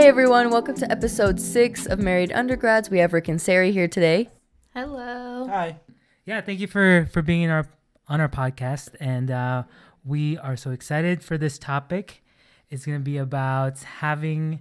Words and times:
Hey 0.00 0.08
everyone, 0.08 0.48
welcome 0.48 0.76
to 0.76 0.90
episode 0.90 1.38
six 1.38 1.84
of 1.84 1.98
Married 1.98 2.32
Undergrads. 2.32 2.88
We 2.88 3.00
have 3.00 3.12
Rick 3.12 3.28
and 3.28 3.38
Sari 3.38 3.70
here 3.70 3.86
today. 3.86 4.30
Hello. 4.72 5.46
Hi. 5.46 5.78
Yeah, 6.24 6.40
thank 6.40 6.58
you 6.58 6.66
for 6.68 7.06
for 7.12 7.20
being 7.20 7.42
in 7.42 7.50
our 7.50 7.68
on 8.08 8.18
our 8.18 8.28
podcast, 8.30 8.96
and 8.98 9.30
uh, 9.30 9.64
we 10.02 10.38
are 10.38 10.56
so 10.56 10.70
excited 10.70 11.22
for 11.22 11.36
this 11.36 11.58
topic. 11.58 12.24
It's 12.70 12.86
going 12.86 12.96
to 12.96 13.04
be 13.04 13.18
about 13.18 13.80
having 13.80 14.60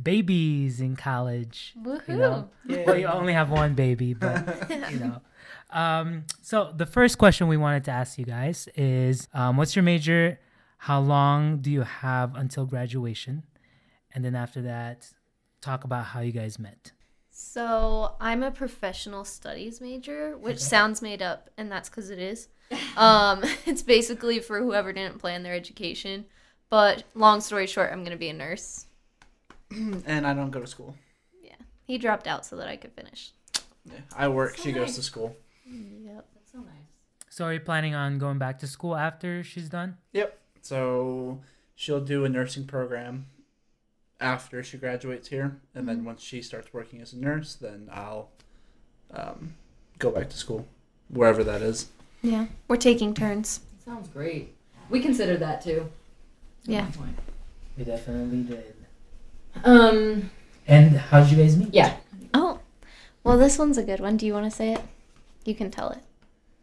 babies 0.00 0.80
in 0.80 0.94
college. 0.94 1.74
Woohoo. 1.82 2.06
You 2.06 2.16
know, 2.18 2.48
well, 2.86 2.96
you 2.96 3.06
only 3.08 3.32
have 3.32 3.50
one 3.50 3.74
baby, 3.74 4.14
but 4.14 4.70
you 4.92 5.00
know. 5.00 5.22
Um, 5.70 6.26
so 6.40 6.72
the 6.76 6.86
first 6.86 7.18
question 7.18 7.48
we 7.48 7.56
wanted 7.56 7.82
to 7.86 7.90
ask 7.90 8.16
you 8.16 8.26
guys 8.26 8.68
is, 8.76 9.26
um, 9.34 9.56
what's 9.56 9.74
your 9.74 9.82
major? 9.82 10.38
How 10.76 11.00
long 11.00 11.58
do 11.58 11.68
you 11.68 11.82
have 11.82 12.36
until 12.36 12.64
graduation? 12.64 13.42
And 14.14 14.24
then 14.24 14.34
after 14.34 14.62
that, 14.62 15.10
talk 15.60 15.84
about 15.84 16.06
how 16.06 16.20
you 16.20 16.32
guys 16.32 16.58
met. 16.58 16.92
So 17.30 18.14
I'm 18.20 18.42
a 18.42 18.50
professional 18.50 19.24
studies 19.24 19.80
major, 19.80 20.36
which 20.36 20.58
sounds 20.58 21.00
made 21.00 21.22
up, 21.22 21.48
and 21.56 21.72
that's 21.72 21.88
because 21.88 22.10
it 22.10 22.18
is. 22.18 22.48
Um, 22.96 23.42
it's 23.66 23.82
basically 23.82 24.38
for 24.38 24.60
whoever 24.60 24.92
didn't 24.92 25.18
plan 25.18 25.42
their 25.42 25.54
education. 25.54 26.26
But 26.68 27.04
long 27.14 27.40
story 27.40 27.66
short, 27.66 27.90
I'm 27.92 28.04
gonna 28.04 28.16
be 28.16 28.28
a 28.28 28.34
nurse. 28.34 28.86
And 30.06 30.26
I 30.26 30.34
don't 30.34 30.50
go 30.50 30.60
to 30.60 30.66
school. 30.66 30.94
Yeah, 31.42 31.54
he 31.86 31.96
dropped 31.96 32.26
out 32.26 32.44
so 32.44 32.56
that 32.56 32.68
I 32.68 32.76
could 32.76 32.92
finish. 32.92 33.32
Yeah, 33.86 34.00
I 34.16 34.28
work. 34.28 34.56
she 34.58 34.70
goes 34.72 34.94
to 34.96 35.02
school. 35.02 35.34
Yep. 35.66 36.26
That's 36.34 36.52
so 36.52 36.58
nice. 36.58 36.68
So 37.30 37.46
are 37.46 37.54
you 37.54 37.60
planning 37.60 37.94
on 37.94 38.18
going 38.18 38.38
back 38.38 38.58
to 38.58 38.66
school 38.66 38.94
after 38.94 39.42
she's 39.42 39.70
done? 39.70 39.96
Yep. 40.12 40.38
So 40.60 41.40
she'll 41.74 42.04
do 42.04 42.26
a 42.26 42.28
nursing 42.28 42.66
program 42.66 43.26
after 44.22 44.62
she 44.62 44.78
graduates 44.78 45.28
here, 45.28 45.58
and 45.74 45.88
then 45.88 46.04
once 46.04 46.22
she 46.22 46.40
starts 46.40 46.72
working 46.72 47.00
as 47.02 47.12
a 47.12 47.18
nurse, 47.18 47.54
then 47.54 47.88
I'll 47.92 48.30
um, 49.12 49.54
go 49.98 50.10
back 50.10 50.30
to 50.30 50.36
school, 50.36 50.66
wherever 51.08 51.42
that 51.44 51.60
is. 51.60 51.88
Yeah, 52.22 52.46
we're 52.68 52.76
taking 52.76 53.12
turns. 53.14 53.60
Sounds 53.84 54.08
great. 54.08 54.54
We 54.88 55.00
considered 55.00 55.40
that 55.40 55.62
too. 55.62 55.90
Yeah. 56.64 56.86
We 57.76 57.84
definitely 57.84 58.42
did. 58.44 58.74
Um, 59.64 60.30
And 60.66 60.96
how 60.96 61.20
did 61.22 61.32
you 61.32 61.38
guys 61.42 61.56
meet? 61.56 61.74
yeah. 61.74 61.96
Oh, 62.32 62.60
well, 63.24 63.36
this 63.36 63.58
one's 63.58 63.76
a 63.76 63.82
good 63.82 64.00
one. 64.00 64.16
Do 64.16 64.24
you 64.26 64.32
want 64.32 64.44
to 64.46 64.50
say 64.50 64.72
it? 64.72 64.80
You 65.44 65.54
can 65.54 65.70
tell 65.70 65.90
it. 65.90 65.98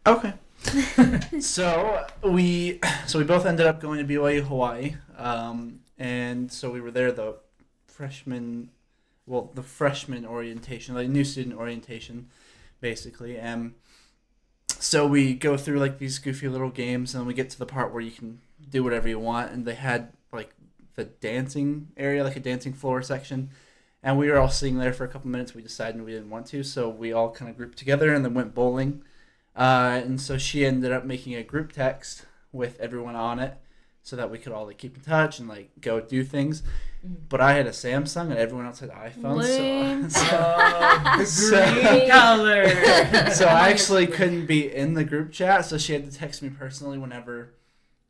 Okay. 0.06 0.32
so 1.40 2.06
we 2.22 2.80
so 3.06 3.18
we 3.18 3.24
both 3.24 3.46
ended 3.46 3.66
up 3.66 3.80
going 3.80 4.04
to 4.06 4.12
BYU 4.14 4.42
Hawaii, 4.42 4.94
um, 5.16 5.80
and 5.98 6.50
so 6.52 6.70
we 6.70 6.80
were 6.80 6.90
there 6.90 7.12
the 7.12 7.36
freshman, 8.00 8.70
well 9.26 9.50
the 9.54 9.62
freshman 9.62 10.24
orientation, 10.24 10.94
like 10.94 11.08
new 11.08 11.22
student 11.22 11.54
orientation, 11.54 12.28
basically, 12.80 13.36
and 13.38 13.74
so 14.68 15.06
we 15.06 15.34
go 15.34 15.58
through 15.58 15.78
like 15.78 15.98
these 15.98 16.18
goofy 16.18 16.48
little 16.48 16.70
games, 16.70 17.14
and 17.14 17.26
we 17.26 17.34
get 17.34 17.50
to 17.50 17.58
the 17.58 17.66
part 17.66 17.92
where 17.92 18.00
you 18.00 18.10
can 18.10 18.40
do 18.70 18.82
whatever 18.82 19.06
you 19.06 19.18
want, 19.18 19.52
and 19.52 19.66
they 19.66 19.74
had 19.74 20.12
like 20.32 20.54
the 20.94 21.04
dancing 21.04 21.88
area, 21.98 22.24
like 22.24 22.36
a 22.36 22.40
dancing 22.40 22.72
floor 22.72 23.02
section. 23.02 23.50
And 24.02 24.16
we 24.16 24.30
were 24.30 24.38
all 24.38 24.48
sitting 24.48 24.78
there 24.78 24.94
for 24.94 25.04
a 25.04 25.08
couple 25.08 25.28
minutes. 25.28 25.54
We 25.54 25.60
decided 25.60 26.02
we 26.02 26.12
didn't 26.12 26.30
want 26.30 26.46
to, 26.46 26.62
so 26.62 26.88
we 26.88 27.12
all 27.12 27.30
kind 27.30 27.50
of 27.50 27.58
grouped 27.58 27.76
together 27.76 28.14
and 28.14 28.24
then 28.24 28.32
went 28.32 28.54
bowling. 28.54 29.02
Uh, 29.54 30.00
and 30.02 30.18
so 30.18 30.38
she 30.38 30.64
ended 30.64 30.90
up 30.90 31.04
making 31.04 31.34
a 31.34 31.42
group 31.42 31.72
text 31.72 32.24
with 32.50 32.80
everyone 32.80 33.14
on 33.14 33.38
it 33.38 33.58
so 34.02 34.16
that 34.16 34.30
we 34.30 34.38
could 34.38 34.52
all 34.52 34.64
like 34.64 34.78
keep 34.78 34.96
in 34.96 35.02
touch 35.02 35.38
and 35.38 35.50
like 35.50 35.70
go 35.82 36.00
do 36.00 36.24
things. 36.24 36.62
Mm. 37.06 37.16
But 37.28 37.40
I 37.40 37.52
had 37.54 37.66
a 37.66 37.70
Samsung 37.70 38.30
and 38.30 38.34
everyone 38.38 38.66
else 38.66 38.80
had 38.80 38.90
iPhones. 38.90 39.42
Lame. 39.42 40.10
So, 40.10 40.20
Oh, 40.32 41.24
So- 41.24 41.72
green 41.72 42.08
color. 42.10 42.68
so 43.32 43.46
I 43.46 43.70
actually 43.70 44.06
couldn't 44.06 44.46
be 44.46 44.72
in 44.74 44.94
the 44.94 45.04
group 45.04 45.32
chat. 45.32 45.64
So 45.64 45.78
she 45.78 45.92
had 45.92 46.10
to 46.10 46.16
text 46.16 46.42
me 46.42 46.50
personally 46.50 46.98
whenever 46.98 47.54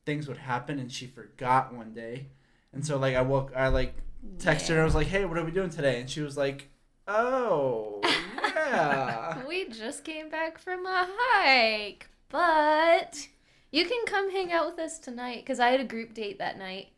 things 0.06 0.26
would 0.28 0.38
happen. 0.38 0.78
And 0.78 0.90
she 0.90 1.06
forgot 1.06 1.74
one 1.74 1.92
day. 1.92 2.28
And 2.72 2.84
so 2.86 2.98
like 2.98 3.14
I 3.16 3.22
woke, 3.22 3.52
I 3.56 3.68
like 3.68 3.94
texted 4.38 4.70
her. 4.70 4.80
I 4.80 4.84
was 4.84 4.94
like, 4.94 5.08
"Hey, 5.08 5.24
what 5.24 5.38
are 5.38 5.44
we 5.44 5.50
doing 5.50 5.70
today?" 5.70 6.00
And 6.00 6.08
she 6.08 6.20
was 6.20 6.36
like, 6.36 6.68
"Oh, 7.08 8.00
yeah." 8.44 9.44
We 9.48 9.68
just 9.68 10.04
came 10.04 10.28
back 10.30 10.58
from 10.58 10.86
a 10.86 11.08
hike, 11.10 12.08
but 12.28 13.26
you 13.72 13.86
can 13.86 14.04
come 14.06 14.30
hang 14.30 14.52
out 14.52 14.66
with 14.70 14.78
us 14.78 14.98
tonight 14.98 15.38
because 15.38 15.58
I 15.58 15.70
had 15.70 15.80
a 15.80 15.84
group 15.84 16.14
date 16.14 16.38
that 16.38 16.58
night. 16.58 16.88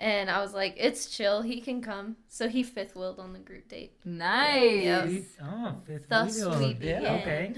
And 0.00 0.30
I 0.30 0.40
was 0.40 0.54
like, 0.54 0.74
it's 0.78 1.06
chill. 1.06 1.42
He 1.42 1.60
can 1.60 1.82
come. 1.82 2.16
So 2.28 2.48
he 2.48 2.62
fifth 2.62 2.94
willed 2.94 3.18
on 3.18 3.32
the 3.32 3.40
group 3.40 3.68
date. 3.68 3.94
Nice. 4.04 4.84
Yep. 4.84 5.22
Oh, 5.42 5.76
fifth 5.86 6.08
Thus 6.08 6.36
wheel. 6.36 6.58
we 6.58 6.74
begin. 6.74 7.02
Yeah, 7.02 7.14
okay. 7.14 7.54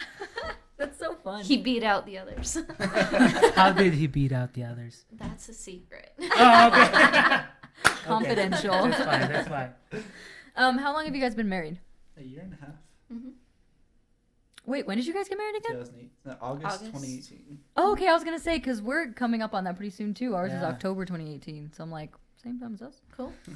That's 0.76 0.98
so 0.98 1.14
fun. 1.14 1.44
he 1.44 1.56
beat 1.56 1.82
out 1.84 2.04
the 2.06 2.18
others. 2.18 2.56
How 3.54 3.72
did 3.72 3.94
he 3.94 4.06
beat 4.06 4.32
out 4.32 4.54
the 4.54 4.64
others? 4.64 5.04
That's 5.12 5.48
a 5.48 5.54
secret. 5.54 6.12
Oh, 6.20 6.66
okay. 6.68 7.40
Confidential. 8.04 8.74
Okay, 8.74 8.90
That's 8.90 9.04
fine. 9.04 9.28
That's 9.28 9.48
fine. 9.48 9.72
Um, 10.56 10.78
how 10.78 10.92
long 10.92 11.04
have 11.04 11.14
you 11.14 11.20
guys 11.20 11.34
been 11.36 11.48
married? 11.48 11.78
A 12.16 12.22
year 12.22 12.40
and 12.42 12.52
a 12.54 12.56
half. 12.64 12.74
Wait, 14.68 14.86
when 14.86 14.98
did 14.98 15.06
you 15.06 15.14
guys 15.14 15.28
get 15.28 15.38
married 15.38 15.56
again? 15.56 15.76
2008, 15.78 16.10
no, 16.26 16.36
August, 16.42 16.66
August. 16.66 16.84
2018. 16.92 17.58
Oh, 17.76 17.92
okay. 17.92 18.06
I 18.06 18.12
was 18.12 18.22
gonna 18.22 18.38
say 18.38 18.58
because 18.58 18.82
we're 18.82 19.12
coming 19.12 19.40
up 19.40 19.54
on 19.54 19.64
that 19.64 19.76
pretty 19.76 19.90
soon 19.90 20.12
too. 20.12 20.34
Ours 20.34 20.52
is 20.52 20.62
October 20.62 21.06
2018, 21.06 21.72
so 21.74 21.82
I'm 21.82 21.90
like 21.90 22.14
same 22.42 22.60
time 22.60 22.74
as 22.74 22.82
us. 22.82 23.00
cool. 23.16 23.32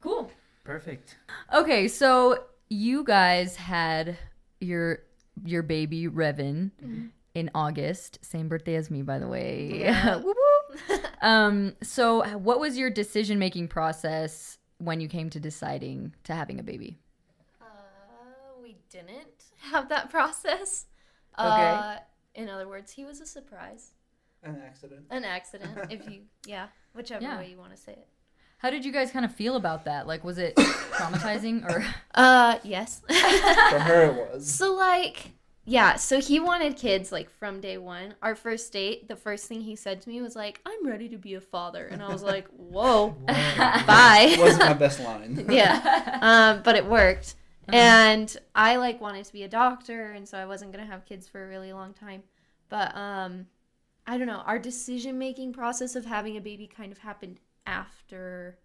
Cool. 0.00 0.32
Perfect. 0.64 1.16
Okay, 1.54 1.86
so 1.86 2.42
you 2.68 3.04
guys 3.04 3.54
had 3.54 4.18
your 4.60 4.98
your 5.44 5.62
baby 5.62 6.08
Revan 6.08 6.72
in 7.34 7.50
August, 7.54 8.18
same 8.22 8.48
birthday 8.48 8.74
as 8.74 8.90
me, 8.90 9.02
by 9.02 9.20
the 9.20 9.28
way. 9.28 9.80
Yeah. 9.80 10.16
Whoop, 10.22 10.36
whoop. 10.88 11.00
um, 11.22 11.74
so 11.84 12.24
what 12.38 12.58
was 12.58 12.76
your 12.76 12.90
decision 12.90 13.38
making 13.38 13.68
process 13.68 14.58
when 14.78 15.00
you 15.00 15.06
came 15.08 15.30
to 15.30 15.38
deciding 15.38 16.14
to 16.24 16.34
having 16.34 16.58
a 16.58 16.64
baby? 16.64 16.98
Uh, 17.60 17.64
we 18.60 18.76
didn't 18.90 19.31
have 19.70 19.88
that 19.88 20.10
process. 20.10 20.86
Okay. 21.38 21.46
Uh, 21.48 21.96
in 22.34 22.48
other 22.48 22.68
words, 22.68 22.92
he 22.92 23.04
was 23.04 23.20
a 23.20 23.26
surprise, 23.26 23.90
An 24.42 24.60
accident. 24.66 25.06
an 25.10 25.24
accident. 25.24 25.78
if 25.90 26.08
you, 26.10 26.22
yeah, 26.46 26.66
whichever 26.94 27.22
Yeah. 27.22 27.38
way 27.38 27.50
you 27.50 27.58
want 27.58 27.70
to 27.74 27.76
say 27.80 27.92
it. 27.92 28.08
How 28.58 28.70
did 28.70 28.84
you 28.84 28.92
guys 28.92 29.10
kind 29.10 29.24
of 29.24 29.34
feel 29.34 29.56
about 29.56 29.84
that? 29.86 30.06
Like, 30.06 30.22
was 30.24 30.38
it 30.38 30.54
traumatizing 30.56 31.64
or? 31.68 31.84
Uh, 32.14 32.58
yes. 32.62 33.02
For 33.08 33.78
her, 33.80 34.04
it 34.04 34.32
was. 34.34 34.48
So 34.50 34.74
like, 34.74 35.32
yeah. 35.64 35.96
So 35.96 36.20
he 36.20 36.38
wanted 36.38 36.76
kids 36.76 37.10
like 37.10 37.28
from 37.28 37.60
day 37.60 37.76
one. 37.78 38.14
Our 38.22 38.34
first 38.36 38.72
date, 38.72 39.08
the 39.08 39.16
first 39.16 39.46
thing 39.48 39.62
he 39.62 39.74
said 39.74 40.00
to 40.02 40.08
me 40.08 40.22
was 40.22 40.36
like, 40.36 40.60
"I'm 40.64 40.86
ready 40.86 41.08
to 41.08 41.16
be 41.18 41.34
a 41.34 41.40
father," 41.40 41.86
and 41.86 42.00
I 42.02 42.12
was 42.12 42.22
like, 42.22 42.46
"Whoa, 42.56 43.16
bye." 43.26 44.36
wasn't 44.38 44.60
my 44.64 44.74
best 44.74 45.00
line. 45.00 45.44
yeah. 45.50 46.18
Um, 46.22 46.62
but 46.62 46.76
it 46.76 46.86
worked. 46.86 47.34
And 47.68 48.36
I 48.54 48.76
like 48.76 49.00
wanted 49.00 49.24
to 49.24 49.32
be 49.32 49.44
a 49.44 49.48
doctor, 49.48 50.12
and 50.12 50.28
so 50.28 50.38
I 50.38 50.46
wasn't 50.46 50.72
gonna 50.72 50.86
have 50.86 51.04
kids 51.04 51.28
for 51.28 51.44
a 51.44 51.48
really 51.48 51.72
long 51.72 51.94
time. 51.94 52.22
But 52.68 52.96
um, 52.96 53.46
I 54.06 54.18
don't 54.18 54.26
know. 54.26 54.42
Our 54.46 54.58
decision 54.58 55.18
making 55.18 55.52
process 55.52 55.94
of 55.94 56.04
having 56.04 56.36
a 56.36 56.40
baby 56.40 56.66
kind 56.66 56.90
of 56.90 56.98
happened 56.98 57.38
after, 57.66 58.58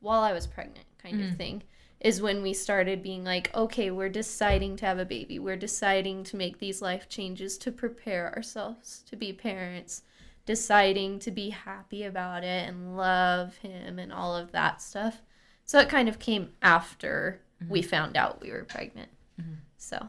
while 0.00 0.22
I 0.22 0.32
was 0.32 0.46
pregnant, 0.46 0.86
kind 0.98 1.22
of 1.22 1.36
thing. 1.36 1.62
Is 2.00 2.20
when 2.20 2.42
we 2.42 2.52
started 2.52 3.02
being 3.02 3.24
like, 3.24 3.54
okay, 3.54 3.90
we're 3.90 4.10
deciding 4.10 4.76
to 4.76 4.86
have 4.86 4.98
a 4.98 5.06
baby. 5.06 5.38
We're 5.38 5.56
deciding 5.56 6.24
to 6.24 6.36
make 6.36 6.58
these 6.58 6.82
life 6.82 7.08
changes 7.08 7.56
to 7.58 7.72
prepare 7.72 8.34
ourselves 8.36 9.02
to 9.08 9.16
be 9.16 9.32
parents. 9.32 10.02
Deciding 10.44 11.18
to 11.20 11.30
be 11.30 11.48
happy 11.48 12.04
about 12.04 12.44
it 12.44 12.68
and 12.68 12.96
love 12.98 13.56
him 13.56 13.98
and 13.98 14.12
all 14.12 14.36
of 14.36 14.52
that 14.52 14.82
stuff. 14.82 15.22
So 15.64 15.78
it 15.78 15.88
kind 15.88 16.06
of 16.06 16.18
came 16.18 16.50
after 16.60 17.40
we 17.68 17.80
mm-hmm. 17.80 17.88
found 17.88 18.16
out 18.16 18.40
we 18.40 18.50
were 18.50 18.64
pregnant. 18.64 19.10
Mm-hmm. 19.40 19.54
So 19.76 20.08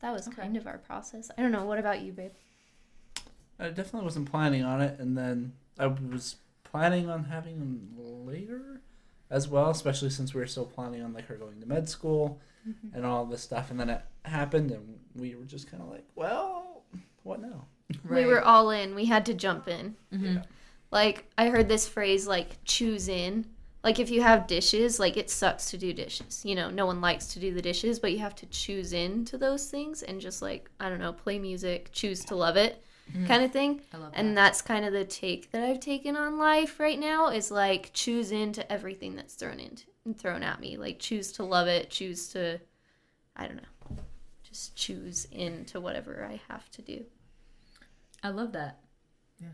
that 0.00 0.12
was 0.12 0.28
kind 0.28 0.56
of 0.56 0.66
our 0.66 0.78
process. 0.78 1.30
I 1.36 1.42
don't 1.42 1.52
know. 1.52 1.64
What 1.64 1.78
about 1.78 2.02
you, 2.02 2.12
babe? 2.12 2.32
I 3.58 3.68
definitely 3.68 4.04
wasn't 4.04 4.30
planning 4.30 4.64
on 4.64 4.80
it, 4.80 4.98
and 4.98 5.16
then 5.16 5.52
I 5.78 5.86
was 5.86 6.36
planning 6.64 7.08
on 7.08 7.24
having 7.24 7.58
them 7.58 7.90
later 7.96 8.80
as 9.30 9.48
well, 9.48 9.70
especially 9.70 10.10
since 10.10 10.34
we 10.34 10.40
were 10.40 10.46
still 10.46 10.66
planning 10.66 11.02
on 11.02 11.12
like 11.12 11.26
her 11.26 11.36
going 11.36 11.60
to 11.60 11.66
med 11.66 11.88
school 11.88 12.40
mm-hmm. 12.68 12.96
and 12.96 13.06
all 13.06 13.24
this 13.24 13.42
stuff. 13.42 13.70
And 13.70 13.78
then 13.78 13.88
it 13.88 14.02
happened, 14.24 14.70
and 14.70 14.98
we 15.14 15.34
were 15.34 15.44
just 15.44 15.70
kind 15.70 15.82
of 15.82 15.88
like, 15.90 16.04
well, 16.14 16.82
what 17.22 17.40
now? 17.40 17.66
We 18.08 18.24
were 18.24 18.42
all 18.42 18.70
in. 18.70 18.94
We 18.94 19.04
had 19.06 19.26
to 19.26 19.34
jump 19.34 19.68
in. 19.68 19.96
Mhm. 20.12 20.34
Yeah. 20.36 20.42
Like 20.90 21.30
I 21.36 21.48
heard 21.48 21.68
this 21.68 21.88
phrase 21.88 22.26
like 22.26 22.58
choose 22.64 23.08
in. 23.08 23.46
Like 23.84 23.98
if 23.98 24.10
you 24.10 24.22
have 24.22 24.46
dishes, 24.46 25.00
like 25.00 25.16
it 25.16 25.30
sucks 25.30 25.70
to 25.70 25.78
do 25.78 25.92
dishes. 25.92 26.44
You 26.44 26.54
know, 26.54 26.70
no 26.70 26.86
one 26.86 27.00
likes 27.00 27.26
to 27.28 27.40
do 27.40 27.52
the 27.52 27.62
dishes, 27.62 27.98
but 27.98 28.12
you 28.12 28.18
have 28.18 28.34
to 28.36 28.46
choose 28.46 28.92
into 28.92 29.36
those 29.36 29.68
things 29.68 30.02
and 30.02 30.20
just 30.20 30.40
like, 30.40 30.70
I 30.78 30.88
don't 30.88 31.00
know, 31.00 31.12
play 31.12 31.38
music, 31.38 31.90
choose 31.92 32.24
to 32.26 32.36
love 32.36 32.56
it 32.56 32.84
kind 33.26 33.42
of 33.42 33.52
thing. 33.52 33.80
I 33.92 33.96
love 33.98 34.12
And 34.14 34.36
that's 34.36 34.62
kind 34.62 34.84
of 34.84 34.92
the 34.92 35.04
take 35.04 35.50
that 35.52 35.62
I've 35.62 35.80
taken 35.80 36.16
on 36.16 36.38
life 36.38 36.78
right 36.80 36.98
now 36.98 37.28
is 37.28 37.50
like 37.50 37.90
choose 37.92 38.32
into 38.32 38.70
everything 38.70 39.14
that's 39.16 39.34
thrown 39.34 39.60
into 39.60 39.84
and 40.04 40.18
thrown 40.18 40.42
at 40.42 40.60
me. 40.60 40.76
Like 40.76 40.98
choose 40.98 41.32
to 41.32 41.44
love 41.44 41.66
it, 41.68 41.90
choose 41.90 42.28
to 42.28 42.60
I 43.36 43.46
don't 43.46 43.56
know. 43.56 43.96
Just 44.42 44.76
choose 44.76 45.26
into 45.30 45.80
whatever 45.80 46.26
I 46.28 46.40
have 46.52 46.70
to 46.72 46.82
do. 46.82 47.04
I 48.22 48.28
love 48.28 48.52
that. 48.52 48.78
Yeah. 49.40 49.48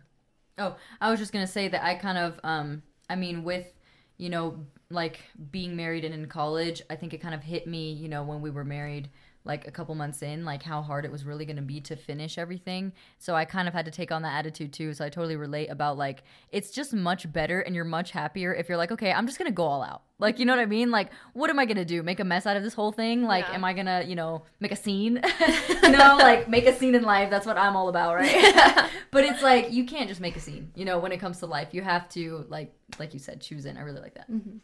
Oh, 0.58 0.76
I 1.00 1.10
was 1.10 1.20
just 1.20 1.32
gonna 1.32 1.46
say 1.46 1.69
that 1.69 1.84
I 1.84 1.94
kind 1.94 2.19
of, 2.19 2.40
um, 2.42 2.82
I 3.08 3.16
mean, 3.16 3.44
with, 3.44 3.72
you 4.19 4.29
know, 4.29 4.67
like 4.91 5.20
being 5.50 5.76
married 5.76 6.05
and 6.05 6.15
in 6.15 6.26
college, 6.26 6.82
I 6.91 6.97
think 6.97 7.15
it 7.15 7.19
kind 7.19 7.35
of 7.35 7.43
hit 7.43 7.67
me, 7.67 7.93
you 7.93 8.09
know, 8.09 8.23
when 8.25 8.41
we 8.41 8.50
were 8.50 8.65
married, 8.65 9.09
like 9.49 9.67
a 9.67 9.71
couple 9.71 9.95
months 9.95 10.23
in, 10.23 10.45
like 10.45 10.62
how 10.62 10.83
hard 10.83 11.05
it 11.05 11.11
was 11.11 11.25
really 11.25 11.47
gonna 11.47 11.62
be 11.62 11.81
to 11.81 11.97
finish 11.97 12.37
everything. 12.37 12.93
So 13.19 13.35
I 13.35 13.47
kind 13.47 13.67
of 13.67 13.75
had 13.75 13.87
to 13.87 13.91
take 13.91 14.12
on 14.12 14.23
that 14.23 14.39
attitude 14.39 14.73
too. 14.73 14.93
So 14.93 15.05
I 15.05 15.09
totally 15.09 15.37
relate 15.37 15.69
about 15.69 15.97
like 15.97 16.23
it's 16.53 16.71
just 16.71 16.93
much 16.93 17.33
better 17.33 17.61
and 17.61 17.75
you're 17.75 17.85
much 17.85 18.11
happier 18.12 18.55
if 18.55 18.69
you're 18.69 18.79
like, 18.79 18.93
okay, 18.93 19.11
I'm 19.11 19.27
just 19.27 19.39
gonna 19.39 19.50
go 19.50 19.65
all 19.65 19.83
out. 19.83 20.03
Like, 20.21 20.39
you 20.39 20.45
know 20.47 20.53
what 20.53 20.61
I 20.61 20.67
mean? 20.67 20.91
Like, 20.91 21.11
what 21.33 21.49
am 21.49 21.59
I 21.59 21.65
gonna 21.65 21.85
do? 21.85 22.03
Make 22.03 22.21
a 22.21 22.25
mess 22.25 22.45
out 22.47 22.56
of 22.56 22.62
this 22.62 22.75
whole 22.75 22.93
thing? 22.93 23.23
Like, 23.23 23.47
Yeah. 23.49 23.55
am 23.55 23.65
I 23.65 23.73
gonna, 23.73 24.05
you 24.06 24.15
know, 24.15 24.43
make 24.61 24.71
a 24.71 24.77
scene? 24.77 25.23
you 25.83 25.91
know, 25.91 26.17
like 26.21 26.49
make 26.49 26.67
a 26.67 26.77
scene 26.77 26.95
in 26.95 27.03
life. 27.03 27.31
That's 27.31 27.47
what 27.47 27.56
I'm 27.56 27.75
all 27.75 27.89
about, 27.89 28.17
right? 28.17 28.91
but 29.11 29.25
it's 29.25 29.43
like 29.43 29.73
you 29.73 29.85
can't 29.85 30.09
just 30.09 30.21
make 30.21 30.37
a 30.37 30.41
scene. 30.41 30.71
You 30.75 30.85
know, 30.85 30.99
when 30.99 31.11
it 31.11 31.19
comes 31.19 31.39
to 31.39 31.47
life, 31.47 31.69
you 31.73 31.81
have 31.83 32.09
to 32.11 32.45
like, 32.49 32.73
like 32.99 33.15
you 33.15 33.21
said, 33.21 33.41
choose 33.41 33.65
in. 33.65 33.79
I 33.79 33.81
really 33.81 34.00
like 34.00 34.15
that. 34.15 34.31
Mm-hmm. 34.31 34.59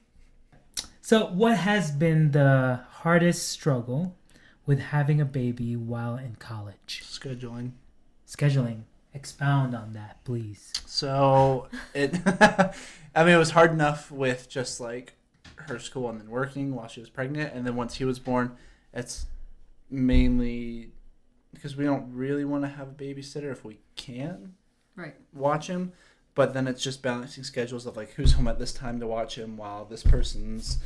So, 1.01 1.27
what 1.27 1.59
has 1.59 1.91
been 1.91 2.31
the 2.31 2.81
hardest 2.91 3.51
struggle 3.51 4.17
with 4.67 4.79
having 4.81 5.21
a 5.21 5.25
baby 5.25 5.77
while 5.77 6.17
in 6.17 6.37
college? 6.37 7.03
Scheduling. 7.05 7.73
Scheduling. 8.27 8.83
Expound 9.13 9.75
on 9.77 9.93
that, 9.93 10.23
please. 10.25 10.73
So 10.87 11.69
it, 11.95 12.15
I 12.27 13.25
mean, 13.25 13.35
it 13.35 13.39
was 13.39 13.51
hard 13.51 13.71
enough 13.73 14.11
with 14.11 14.49
just 14.49 14.81
like 14.81 15.15
her 15.57 15.79
school 15.79 16.09
and 16.11 16.21
then 16.21 16.29
working 16.29 16.75
while 16.75 16.89
she 16.89 17.01
was 17.01 17.09
pregnant, 17.11 17.55
and 17.55 17.65
then 17.67 17.77
once 17.77 17.95
he 17.95 18.05
was 18.05 18.19
born, 18.19 18.57
it's 18.93 19.27
mainly 19.91 20.91
because 21.53 21.77
we 21.77 21.85
don't 21.85 22.13
really 22.13 22.45
want 22.45 22.65
to 22.65 22.69
have 22.69 22.89
a 22.89 22.93
babysitter 22.93 23.51
if 23.53 23.65
we 23.65 23.79
can 23.97 24.55
Right. 24.97 25.15
watch 25.33 25.69
him, 25.69 25.93
but 26.35 26.53
then 26.55 26.67
it's 26.67 26.83
just 26.83 27.01
balancing 27.03 27.45
schedules 27.45 27.87
of 27.87 27.97
like 27.97 28.11
who's 28.15 28.33
home 28.33 28.49
at 28.49 28.59
this 28.59 28.73
time 28.73 28.99
to 29.01 29.07
watch 29.07 29.39
him 29.39 29.57
while 29.57 29.85
this 29.85 30.03
person's 30.03 30.79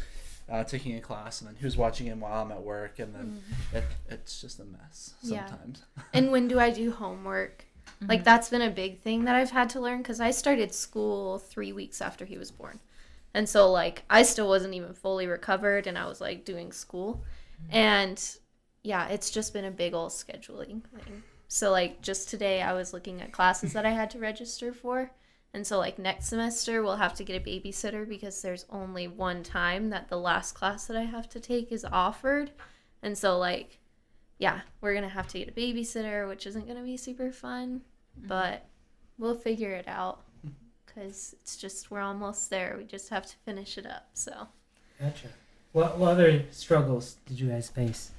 uh, 0.50 0.64
taking 0.64 0.96
a 0.96 1.00
class, 1.00 1.40
and 1.40 1.48
then 1.48 1.56
who's 1.56 1.76
watching 1.76 2.06
him 2.06 2.20
while 2.20 2.42
I'm 2.42 2.52
at 2.52 2.62
work, 2.62 2.98
and 2.98 3.14
then 3.14 3.42
mm-hmm. 3.42 3.76
it, 3.76 3.84
it's 4.08 4.40
just 4.40 4.60
a 4.60 4.64
mess 4.64 5.14
Yeah. 5.22 5.46
sometimes. 5.46 5.82
and 6.12 6.30
when 6.30 6.48
do 6.48 6.58
I 6.58 6.70
do 6.70 6.90
homework? 6.92 7.64
Like 8.00 8.20
mm-hmm. 8.20 8.24
that's 8.24 8.50
been 8.50 8.62
a 8.62 8.70
big 8.70 9.00
thing 9.00 9.24
that 9.24 9.34
I've 9.34 9.50
had 9.50 9.70
to 9.70 9.80
learn 9.80 10.02
cuz 10.02 10.20
I 10.20 10.30
started 10.30 10.72
school 10.72 11.38
3 11.38 11.72
weeks 11.72 12.00
after 12.00 12.24
he 12.24 12.38
was 12.38 12.50
born. 12.50 12.78
And 13.34 13.48
so 13.48 13.70
like 13.70 14.04
I 14.08 14.22
still 14.22 14.48
wasn't 14.48 14.74
even 14.74 14.92
fully 14.94 15.26
recovered 15.26 15.86
and 15.86 15.98
I 15.98 16.06
was 16.06 16.20
like 16.20 16.44
doing 16.44 16.70
school. 16.70 17.24
Mm-hmm. 17.62 17.76
And 17.76 18.36
yeah, 18.82 19.08
it's 19.08 19.30
just 19.30 19.52
been 19.52 19.64
a 19.64 19.70
big 19.70 19.94
old 19.94 20.10
scheduling 20.10 20.82
thing. 20.84 21.22
So 21.48 21.70
like 21.70 22.02
just 22.02 22.28
today 22.28 22.62
I 22.62 22.74
was 22.74 22.92
looking 22.92 23.20
at 23.20 23.32
classes 23.32 23.72
that 23.72 23.86
I 23.86 23.90
had 23.90 24.10
to 24.10 24.18
register 24.18 24.72
for. 24.72 25.10
And 25.54 25.66
so 25.66 25.78
like 25.78 25.98
next 25.98 26.26
semester 26.26 26.82
we'll 26.82 26.96
have 26.96 27.14
to 27.14 27.24
get 27.24 27.40
a 27.40 27.44
babysitter 27.44 28.08
because 28.08 28.42
there's 28.42 28.66
only 28.70 29.08
one 29.08 29.42
time 29.42 29.90
that 29.90 30.08
the 30.08 30.18
last 30.18 30.52
class 30.52 30.86
that 30.86 30.96
I 30.96 31.04
have 31.04 31.28
to 31.30 31.40
take 31.40 31.72
is 31.72 31.84
offered. 31.90 32.50
And 33.02 33.16
so 33.16 33.38
like 33.38 33.78
yeah, 34.38 34.60
we're 34.80 34.94
gonna 34.94 35.08
have 35.08 35.28
to 35.28 35.38
get 35.38 35.48
a 35.48 35.52
babysitter, 35.52 36.28
which 36.28 36.46
isn't 36.46 36.68
gonna 36.68 36.82
be 36.82 36.96
super 36.96 37.32
fun, 37.32 37.82
but 38.16 38.66
we'll 39.18 39.34
figure 39.34 39.72
it 39.72 39.88
out 39.88 40.22
because 40.86 41.34
it's 41.40 41.56
just 41.56 41.90
we're 41.90 42.00
almost 42.00 42.50
there. 42.50 42.76
We 42.78 42.84
just 42.84 43.08
have 43.08 43.26
to 43.26 43.36
finish 43.44 43.78
it 43.78 43.86
up. 43.86 44.08
So 44.14 44.48
Gotcha. 45.00 45.28
What, 45.72 45.98
what 45.98 46.12
other 46.12 46.44
struggles 46.50 47.16
did 47.26 47.38
you 47.38 47.48
guys 47.48 47.68
face 47.68 48.10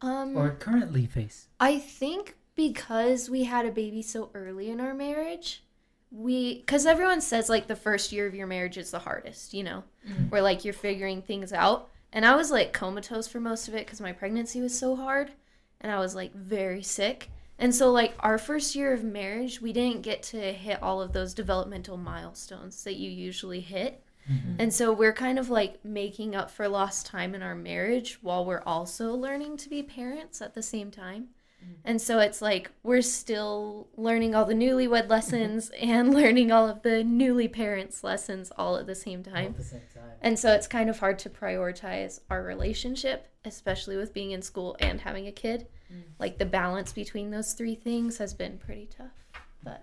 um, 0.00 0.36
or 0.36 0.50
currently 0.50 1.06
face? 1.06 1.48
I 1.60 1.78
think 1.78 2.36
because 2.54 3.28
we 3.28 3.44
had 3.44 3.66
a 3.66 3.70
baby 3.70 4.02
so 4.02 4.30
early 4.34 4.70
in 4.70 4.80
our 4.80 4.94
marriage, 4.94 5.62
we 6.10 6.58
because 6.58 6.86
everyone 6.86 7.20
says 7.20 7.48
like 7.48 7.66
the 7.66 7.76
first 7.76 8.12
year 8.12 8.26
of 8.26 8.34
your 8.34 8.46
marriage 8.46 8.78
is 8.78 8.90
the 8.90 8.98
hardest, 9.00 9.54
you 9.54 9.64
know, 9.64 9.84
mm-hmm. 10.08 10.24
where 10.24 10.42
like 10.42 10.64
you're 10.64 10.74
figuring 10.74 11.22
things 11.22 11.52
out. 11.52 11.90
And 12.12 12.24
I 12.24 12.36
was 12.36 12.50
like 12.50 12.72
comatose 12.72 13.28
for 13.28 13.40
most 13.40 13.68
of 13.68 13.74
it 13.74 13.84
because 13.84 14.00
my 14.00 14.12
pregnancy 14.12 14.60
was 14.60 14.78
so 14.78 14.96
hard, 14.96 15.32
and 15.80 15.92
I 15.92 15.98
was 15.98 16.14
like 16.14 16.32
very 16.34 16.82
sick. 16.82 17.30
And 17.58 17.74
so 17.74 17.90
like 17.90 18.14
our 18.20 18.38
first 18.38 18.74
year 18.74 18.92
of 18.92 19.02
marriage, 19.02 19.60
we 19.60 19.72
didn't 19.72 20.02
get 20.02 20.22
to 20.24 20.52
hit 20.52 20.82
all 20.82 21.00
of 21.00 21.12
those 21.12 21.34
developmental 21.34 21.96
milestones 21.96 22.84
that 22.84 22.96
you 22.96 23.10
usually 23.10 23.60
hit. 23.60 24.02
Mm-hmm. 24.30 24.56
And 24.58 24.74
so 24.74 24.92
we're 24.92 25.12
kind 25.12 25.38
of 25.38 25.50
like 25.50 25.84
making 25.84 26.34
up 26.34 26.50
for 26.50 26.68
lost 26.68 27.06
time 27.06 27.34
in 27.34 27.42
our 27.42 27.54
marriage 27.54 28.18
while 28.22 28.44
we're 28.44 28.62
also 28.66 29.14
learning 29.14 29.56
to 29.58 29.68
be 29.68 29.82
parents 29.82 30.42
at 30.42 30.54
the 30.54 30.62
same 30.62 30.90
time. 30.90 31.28
Mm-hmm. 31.66 31.80
And 31.84 32.00
so 32.00 32.18
it's 32.18 32.40
like 32.40 32.70
we're 32.82 33.02
still 33.02 33.88
learning 33.96 34.34
all 34.34 34.44
the 34.44 34.54
newlywed 34.54 35.08
lessons 35.08 35.70
mm-hmm. 35.70 35.90
and 35.90 36.14
learning 36.14 36.52
all 36.52 36.68
of 36.68 36.82
the 36.82 37.02
newly 37.02 37.48
parents 37.48 38.04
lessons 38.04 38.52
all 38.56 38.76
at 38.76 38.86
the 38.86 38.94
same 38.94 39.22
time. 39.22 39.46
At 39.46 39.56
the 39.56 39.64
same 39.64 39.80
time. 39.92 40.04
And 40.20 40.38
so 40.38 40.52
it's 40.52 40.66
kind 40.66 40.88
of 40.90 40.98
hard 40.98 41.18
to 41.20 41.30
prioritize 41.30 42.20
our 42.30 42.42
relationship, 42.42 43.28
especially 43.44 43.96
with 43.96 44.12
being 44.12 44.30
in 44.30 44.42
school 44.42 44.76
and 44.80 45.00
having 45.00 45.26
a 45.26 45.32
kid. 45.32 45.66
Mm. 45.92 46.02
Like 46.18 46.38
the 46.38 46.46
balance 46.46 46.92
between 46.92 47.30
those 47.30 47.52
three 47.52 47.74
things 47.74 48.18
has 48.18 48.34
been 48.34 48.58
pretty 48.58 48.88
tough. 48.96 49.42
But 49.62 49.82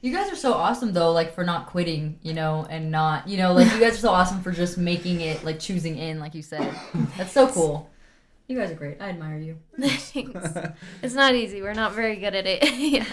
You 0.00 0.12
guys 0.12 0.32
are 0.32 0.36
so 0.36 0.54
awesome 0.54 0.92
though, 0.92 1.12
like 1.12 1.34
for 1.34 1.44
not 1.44 1.66
quitting, 1.66 2.18
you 2.22 2.34
know, 2.34 2.66
and 2.68 2.90
not, 2.90 3.28
you 3.28 3.36
know, 3.36 3.52
like 3.52 3.72
you 3.72 3.80
guys 3.80 3.94
are 3.94 4.00
so 4.00 4.10
awesome 4.18 4.42
for 4.42 4.52
just 4.52 4.78
making 4.78 5.20
it, 5.20 5.44
like 5.44 5.60
choosing 5.60 5.98
in, 5.98 6.18
like 6.18 6.34
you 6.34 6.42
said. 6.42 6.74
That's 7.16 7.32
so 7.32 7.48
cool. 7.48 7.90
You 8.50 8.58
guys 8.58 8.72
are 8.72 8.74
great. 8.74 9.00
I 9.00 9.10
admire 9.10 9.38
you. 9.38 9.58
thanks. 9.80 10.34
it's 11.02 11.14
not 11.14 11.36
easy. 11.36 11.62
We're 11.62 11.72
not 11.72 11.92
very 11.92 12.16
good 12.16 12.34
at 12.34 12.46
it. 12.48 12.68
yeah. 12.78 13.04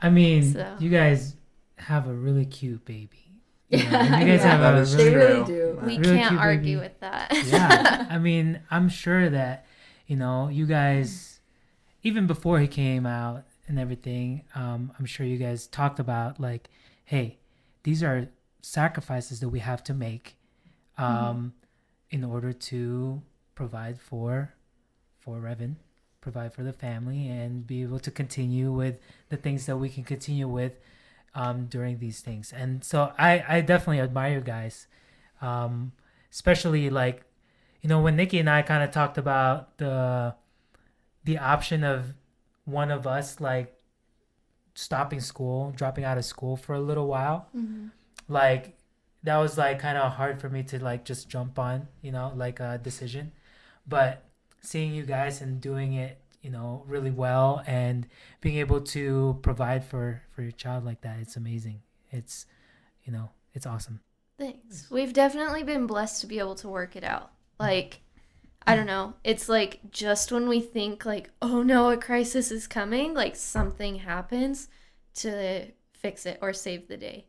I 0.00 0.08
mean, 0.08 0.54
So- 0.54 0.76
you 0.80 0.88
guys 0.88 1.36
have 1.76 2.08
a 2.08 2.12
really 2.14 2.46
cute 2.46 2.84
baby. 2.86 3.10
You, 3.68 3.78
know, 3.84 3.90
Yeah, 3.90 4.04
and 4.14 4.22
you 4.26 4.32
guys 4.32 4.40
yeah. 4.44 4.50
have 4.52 4.60
That 4.60 4.74
a 4.74 4.78
is 4.78 4.96
really, 4.96 5.10
They 5.10 5.16
really 5.16 5.44
do. 5.44 5.78
We 5.84 5.98
Really 5.98 6.16
can't 6.16 6.38
argue 6.38 6.78
baby. 6.78 6.88
with 6.88 7.00
that. 7.00 7.28
yeah. 7.46 8.06
I 8.10 8.16
mean, 8.18 8.60
I'm 8.70 8.88
sure 8.88 9.28
that 9.28 9.66
you 10.06 10.16
know 10.16 10.48
you 10.48 10.64
guys, 10.66 11.40
even 12.02 12.26
before 12.26 12.58
he 12.58 12.66
came 12.66 13.04
out 13.04 13.44
and 13.68 13.78
everything. 13.78 14.42
Um, 14.54 14.92
I'm 14.98 15.04
sure 15.04 15.24
you 15.26 15.36
guys 15.36 15.66
talked 15.68 16.00
about 16.00 16.40
like, 16.40 16.70
hey, 17.04 17.38
these 17.84 18.02
are 18.02 18.28
sacrifices 18.62 19.40
that 19.40 19.50
we 19.50 19.60
have 19.60 19.84
to 19.84 19.94
make, 19.94 20.36
um, 20.98 21.52
in 22.10 22.24
order 22.24 22.52
to 22.52 23.22
provide 23.54 24.00
for, 24.00 24.54
for 25.20 25.36
Revan, 25.38 25.76
provide 26.20 26.52
for 26.52 26.62
the 26.62 26.72
family, 26.72 27.28
and 27.28 27.66
be 27.66 27.82
able 27.82 28.00
to 28.00 28.10
continue 28.10 28.72
with 28.72 28.96
the 29.28 29.36
things 29.36 29.66
that 29.66 29.76
we 29.76 29.88
can 29.88 30.04
continue 30.04 30.48
with, 30.48 30.78
um, 31.34 31.66
during 31.66 31.98
these 31.98 32.20
things. 32.20 32.52
And 32.52 32.82
so 32.84 33.12
I, 33.18 33.44
I 33.48 33.60
definitely 33.60 34.00
admire 34.00 34.34
you 34.34 34.40
guys, 34.40 34.86
um, 35.40 35.92
especially 36.32 36.90
like 36.90 37.24
you 37.82 37.88
know 37.88 38.00
when 38.00 38.14
nikki 38.14 38.38
and 38.38 38.48
i 38.48 38.62
kind 38.62 38.82
of 38.84 38.90
talked 38.90 39.18
about 39.18 39.78
the 39.78 40.34
the 41.24 41.38
option 41.38 41.82
of 41.82 42.14
one 42.64 42.90
of 42.90 43.06
us 43.06 43.40
like 43.40 43.74
stopping 44.74 45.20
school 45.20 45.72
dropping 45.74 46.04
out 46.04 46.18
of 46.18 46.24
school 46.24 46.56
for 46.56 46.74
a 46.74 46.80
little 46.80 47.06
while 47.06 47.48
like 48.28 48.76
that 49.22 49.36
was 49.38 49.58
like 49.58 49.78
kind 49.78 49.98
of 49.98 50.12
hard 50.12 50.40
for 50.40 50.48
me 50.48 50.62
to 50.62 50.82
like 50.82 51.04
just 51.04 51.28
jump 51.28 51.58
on 51.58 51.88
you 52.02 52.12
know 52.12 52.32
like 52.36 52.60
a 52.60 52.78
decision 52.82 53.32
but 53.88 54.22
seeing 54.60 54.94
you 54.94 55.04
guys 55.04 55.40
and 55.40 55.60
doing 55.60 55.94
it 55.94 56.18
you 56.42 56.50
know 56.50 56.82
really 56.86 57.10
well 57.10 57.62
and 57.66 58.06
being 58.40 58.56
able 58.56 58.80
to 58.80 59.38
provide 59.42 59.84
for 59.84 60.22
for 60.34 60.42
your 60.42 60.52
child 60.52 60.84
like 60.84 61.00
that 61.02 61.18
it's 61.20 61.36
amazing 61.36 61.80
it's 62.10 62.46
you 63.04 63.12
know 63.12 63.30
it's 63.54 63.66
awesome 63.66 64.00
Thanks. 64.40 64.90
We've 64.90 65.12
definitely 65.12 65.64
been 65.64 65.86
blessed 65.86 66.22
to 66.22 66.26
be 66.26 66.38
able 66.38 66.54
to 66.56 66.68
work 66.68 66.96
it 66.96 67.04
out. 67.04 67.24
Mm-hmm. 67.24 67.64
Like, 67.64 68.00
I 68.66 68.74
don't 68.74 68.86
know. 68.86 69.12
It's 69.22 69.50
like 69.50 69.80
just 69.90 70.32
when 70.32 70.48
we 70.48 70.60
think 70.60 71.04
like, 71.04 71.30
oh 71.42 71.62
no, 71.62 71.90
a 71.90 71.98
crisis 71.98 72.50
is 72.50 72.66
coming, 72.66 73.12
like 73.12 73.36
something 73.36 73.96
happens 73.96 74.68
to 75.16 75.66
fix 75.92 76.24
it 76.24 76.38
or 76.40 76.54
save 76.54 76.88
the 76.88 76.96
day. 76.96 77.26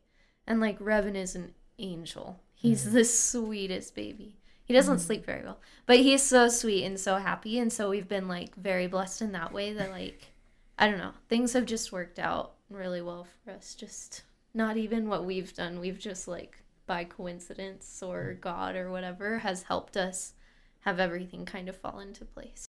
And 0.48 0.62
like 0.62 0.80
Revan 0.80 1.16
is 1.16 1.36
an 1.36 1.54
angel. 1.78 2.40
He's 2.54 2.86
mm-hmm. 2.86 2.94
the 2.94 3.04
sweetest 3.04 3.94
baby. 3.94 4.38
He 4.66 4.74
doesn't 4.74 4.96
mm-hmm. 4.96 5.04
sleep 5.04 5.26
very 5.26 5.44
well, 5.44 5.60
but 5.86 6.00
he's 6.00 6.24
so 6.24 6.48
sweet 6.48 6.86
and 6.86 7.00
so 7.00 7.18
happy. 7.18 7.60
And 7.60 7.72
so 7.72 7.90
we've 7.90 8.08
been 8.08 8.28
like 8.28 8.56
very 8.56 8.88
blessed 8.88 9.22
in 9.22 9.32
that 9.34 9.52
way 9.52 9.74
that 9.74 9.92
like, 9.92 10.32
I 10.80 10.88
don't 10.88 11.00
know, 11.00 11.14
things 11.28 11.54
have 11.54 11.66
just 11.66 11.92
worked 11.92 12.20
out 12.20 12.54
really 12.70 13.02
well 13.02 13.28
for 13.44 13.52
us. 13.52 13.76
Just 13.76 14.24
not 14.54 14.78
even 14.78 15.10
what 15.10 15.26
we've 15.26 15.54
done. 15.54 15.80
We've 15.80 16.00
just 16.00 16.28
like 16.28 16.64
by 16.86 17.04
coincidence 17.04 18.02
or 18.04 18.36
mm. 18.38 18.42
God 18.42 18.76
or 18.76 18.92
whatever 18.92 19.40
has 19.40 19.64
helped 19.64 19.98
us 19.98 20.34
have 20.82 21.00
everything 21.00 21.46
kind 21.46 21.70
of 21.70 21.78
fall 21.78 22.00
into 22.00 22.26
place. 22.26 22.66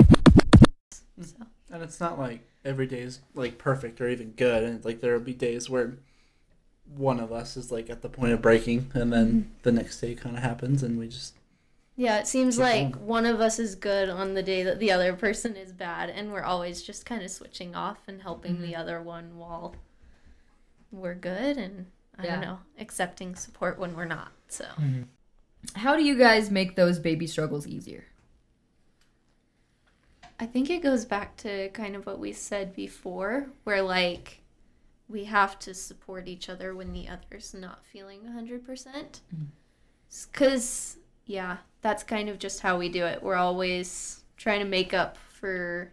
Mm. 0.00 1.24
So, 1.24 1.46
And 1.70 1.82
it's 1.82 2.00
not 2.00 2.18
like 2.18 2.40
every 2.64 2.86
day 2.86 3.00
is 3.00 3.20
like 3.34 3.58
perfect 3.58 4.00
or 4.00 4.08
even 4.08 4.32
good. 4.32 4.64
And 4.64 4.84
like 4.84 5.00
there 5.00 5.12
will 5.12 5.20
be 5.20 5.34
days 5.34 5.68
where 5.68 5.98
one 6.96 7.20
of 7.20 7.32
us 7.32 7.56
is 7.56 7.70
like 7.70 7.90
at 7.90 8.02
the 8.02 8.08
point 8.08 8.32
of 8.32 8.42
breaking, 8.42 8.90
and 8.94 9.12
then 9.12 9.28
Mm-hmm. 9.28 9.48
the 9.62 9.72
next 9.72 10.00
day 10.00 10.14
kind 10.14 10.36
of 10.36 10.42
happens, 10.42 10.82
and 10.82 10.98
we 10.98 11.08
just 11.08 11.34
Yeah, 11.96 12.18
it 12.18 12.26
seems 12.26 12.58
like 12.58 12.92
going. 12.92 13.06
one 13.06 13.26
of 13.26 13.40
us 13.40 13.58
is 13.58 13.74
good 13.74 14.08
on 14.08 14.34
the 14.34 14.42
day 14.42 14.62
that 14.62 14.78
the 14.78 14.90
other 14.92 15.12
person 15.14 15.56
is 15.56 15.72
bad, 15.72 16.10
and 16.10 16.32
we're 16.32 16.42
always 16.42 16.82
just 16.82 17.04
kind 17.06 17.22
of 17.22 17.30
switching 17.30 17.74
off 17.74 17.98
and 18.08 18.22
helping 18.22 18.60
the 18.62 18.74
other 18.76 19.02
one 19.02 19.36
while 19.36 19.74
we're 20.90 21.14
good, 21.14 21.56
and 21.58 21.86
I 22.18 22.24
Yeah. 22.24 22.32
don't 22.32 22.40
know, 22.40 22.58
accepting 22.78 23.34
support 23.36 23.78
when 23.78 23.94
we're 23.96 24.04
not. 24.04 24.32
So 24.48 24.64
Mhm. 24.78 25.06
How 25.74 25.96
do 25.96 26.04
you 26.04 26.16
guys 26.16 26.50
make 26.50 26.76
those 26.76 26.98
baby 27.00 27.26
struggles 27.26 27.66
easier? 27.66 28.04
I 30.40 30.46
think 30.46 30.70
it 30.70 30.82
goes 30.82 31.04
back 31.04 31.36
to 31.38 31.68
kind 31.70 31.96
of 31.96 32.06
what 32.06 32.18
we 32.20 32.32
said 32.32 32.74
before, 32.74 33.48
where 33.64 33.82
like 33.82 34.37
we 35.08 35.24
have 35.24 35.58
to 35.60 35.74
support 35.74 36.28
each 36.28 36.48
other 36.48 36.74
when 36.74 36.92
the 36.92 37.08
other's 37.08 37.54
not 37.54 37.84
feeling 37.84 38.20
100%. 38.22 39.20
Because, 40.32 40.96
mm. 40.98 41.02
yeah, 41.26 41.58
that's 41.80 42.02
kind 42.02 42.28
of 42.28 42.38
just 42.38 42.60
how 42.60 42.78
we 42.78 42.88
do 42.88 43.04
it. 43.04 43.22
We're 43.22 43.36
always 43.36 44.24
trying 44.36 44.60
to 44.60 44.66
make 44.66 44.92
up 44.92 45.16
for 45.16 45.90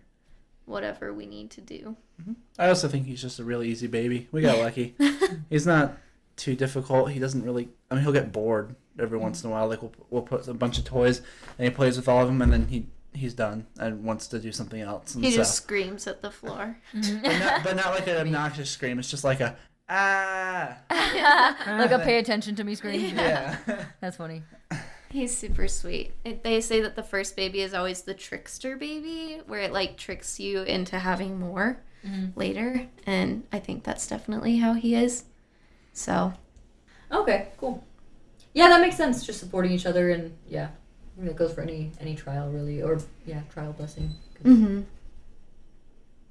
whatever 0.66 1.14
we 1.14 1.26
need 1.26 1.50
to 1.52 1.62
do. 1.62 1.96
Mm-hmm. 2.22 2.34
I 2.58 2.70
also 2.70 2.88
think 2.88 3.06
he's 3.06 3.22
just 3.22 3.40
a 3.40 3.44
really 3.44 3.70
easy 3.70 3.88
baby. 3.88 4.28
We 4.32 4.42
got 4.42 4.60
lucky. 4.60 4.96
he's 5.50 5.68
not 5.68 5.98
too 6.36 6.56
difficult. 6.56 7.12
He 7.12 7.20
doesn't 7.20 7.44
really. 7.44 7.70
I 7.90 7.96
mean, 7.96 8.04
he'll 8.04 8.14
get 8.14 8.32
bored 8.32 8.76
every 9.00 9.18
once 9.18 9.44
in 9.44 9.50
a 9.50 9.54
while. 9.54 9.68
Like 9.68 9.82
we'll 9.82 9.94
we'll 10.10 10.22
put 10.22 10.48
a 10.48 10.54
bunch 10.54 10.78
of 10.78 10.86
toys, 10.86 11.22
and 11.58 11.66
he 11.66 11.70
plays 11.70 11.98
with 11.98 12.08
all 12.08 12.22
of 12.22 12.28
them, 12.28 12.42
and 12.42 12.54
then 12.54 12.68
he 12.68 12.88
he's 13.16 13.34
done 13.34 13.66
and 13.80 14.04
wants 14.04 14.28
to 14.28 14.40
do 14.40 14.52
something 14.52 14.82
else. 14.82 15.16
And 15.16 15.24
He 15.24 15.32
so, 15.32 15.38
just 15.38 15.56
screams 15.56 16.08
at 16.08 16.22
the 16.22 16.32
floor. 16.32 16.78
but, 16.94 17.24
not, 17.24 17.64
but 17.64 17.76
not 17.76 17.92
like 17.92 18.08
an 18.08 18.18
obnoxious 18.28 18.70
scream. 18.70 19.00
It's 19.00 19.10
just 19.10 19.24
like 19.24 19.40
a 19.40 19.56
ah. 19.90 20.78
like 21.68 21.92
a 21.92 22.00
pay 22.00 22.18
attention 22.18 22.56
to 22.56 22.64
me 22.64 22.76
scream. 22.76 23.16
Yeah. 23.16 23.58
That's 24.02 24.18
funny. 24.18 24.44
He's 25.10 25.36
super 25.36 25.68
sweet. 25.68 26.12
It, 26.26 26.44
they 26.44 26.60
say 26.60 26.82
that 26.82 26.96
the 26.96 27.04
first 27.04 27.36
baby 27.36 27.62
is 27.62 27.74
always 27.74 28.02
the 28.02 28.14
trickster 28.14 28.76
baby, 28.76 29.42
where 29.48 29.62
it 29.62 29.72
like 29.72 29.98
tricks 29.98 30.40
you 30.40 30.64
into 30.64 31.00
having 31.00 31.40
more 31.40 31.82
later. 32.36 32.88
And 33.06 33.44
I 33.52 33.60
think 33.60 33.84
that's 33.84 34.08
definitely 34.08 34.58
how 34.58 34.74
he 34.74 34.94
is. 34.94 35.24
So, 35.94 36.34
Okay, 37.12 37.50
cool. 37.58 37.84
Yeah, 38.54 38.68
that 38.70 38.82
makes 38.82 38.96
sense. 38.96 39.26
Just 39.26 39.40
supporting 39.40 39.72
each 39.72 39.86
other, 39.86 40.10
and 40.10 40.36
yeah, 40.48 40.70
I 41.18 41.22
mean, 41.22 41.30
it 41.32 41.36
goes 41.38 41.54
for 41.54 41.62
any 41.62 41.92
any 42.00 42.16
trial 42.16 42.50
really, 42.50 42.82
or 42.82 43.00
yeah, 43.26 43.42
trial 43.52 43.74
blessing. 43.74 44.12
hmm 44.42 44.82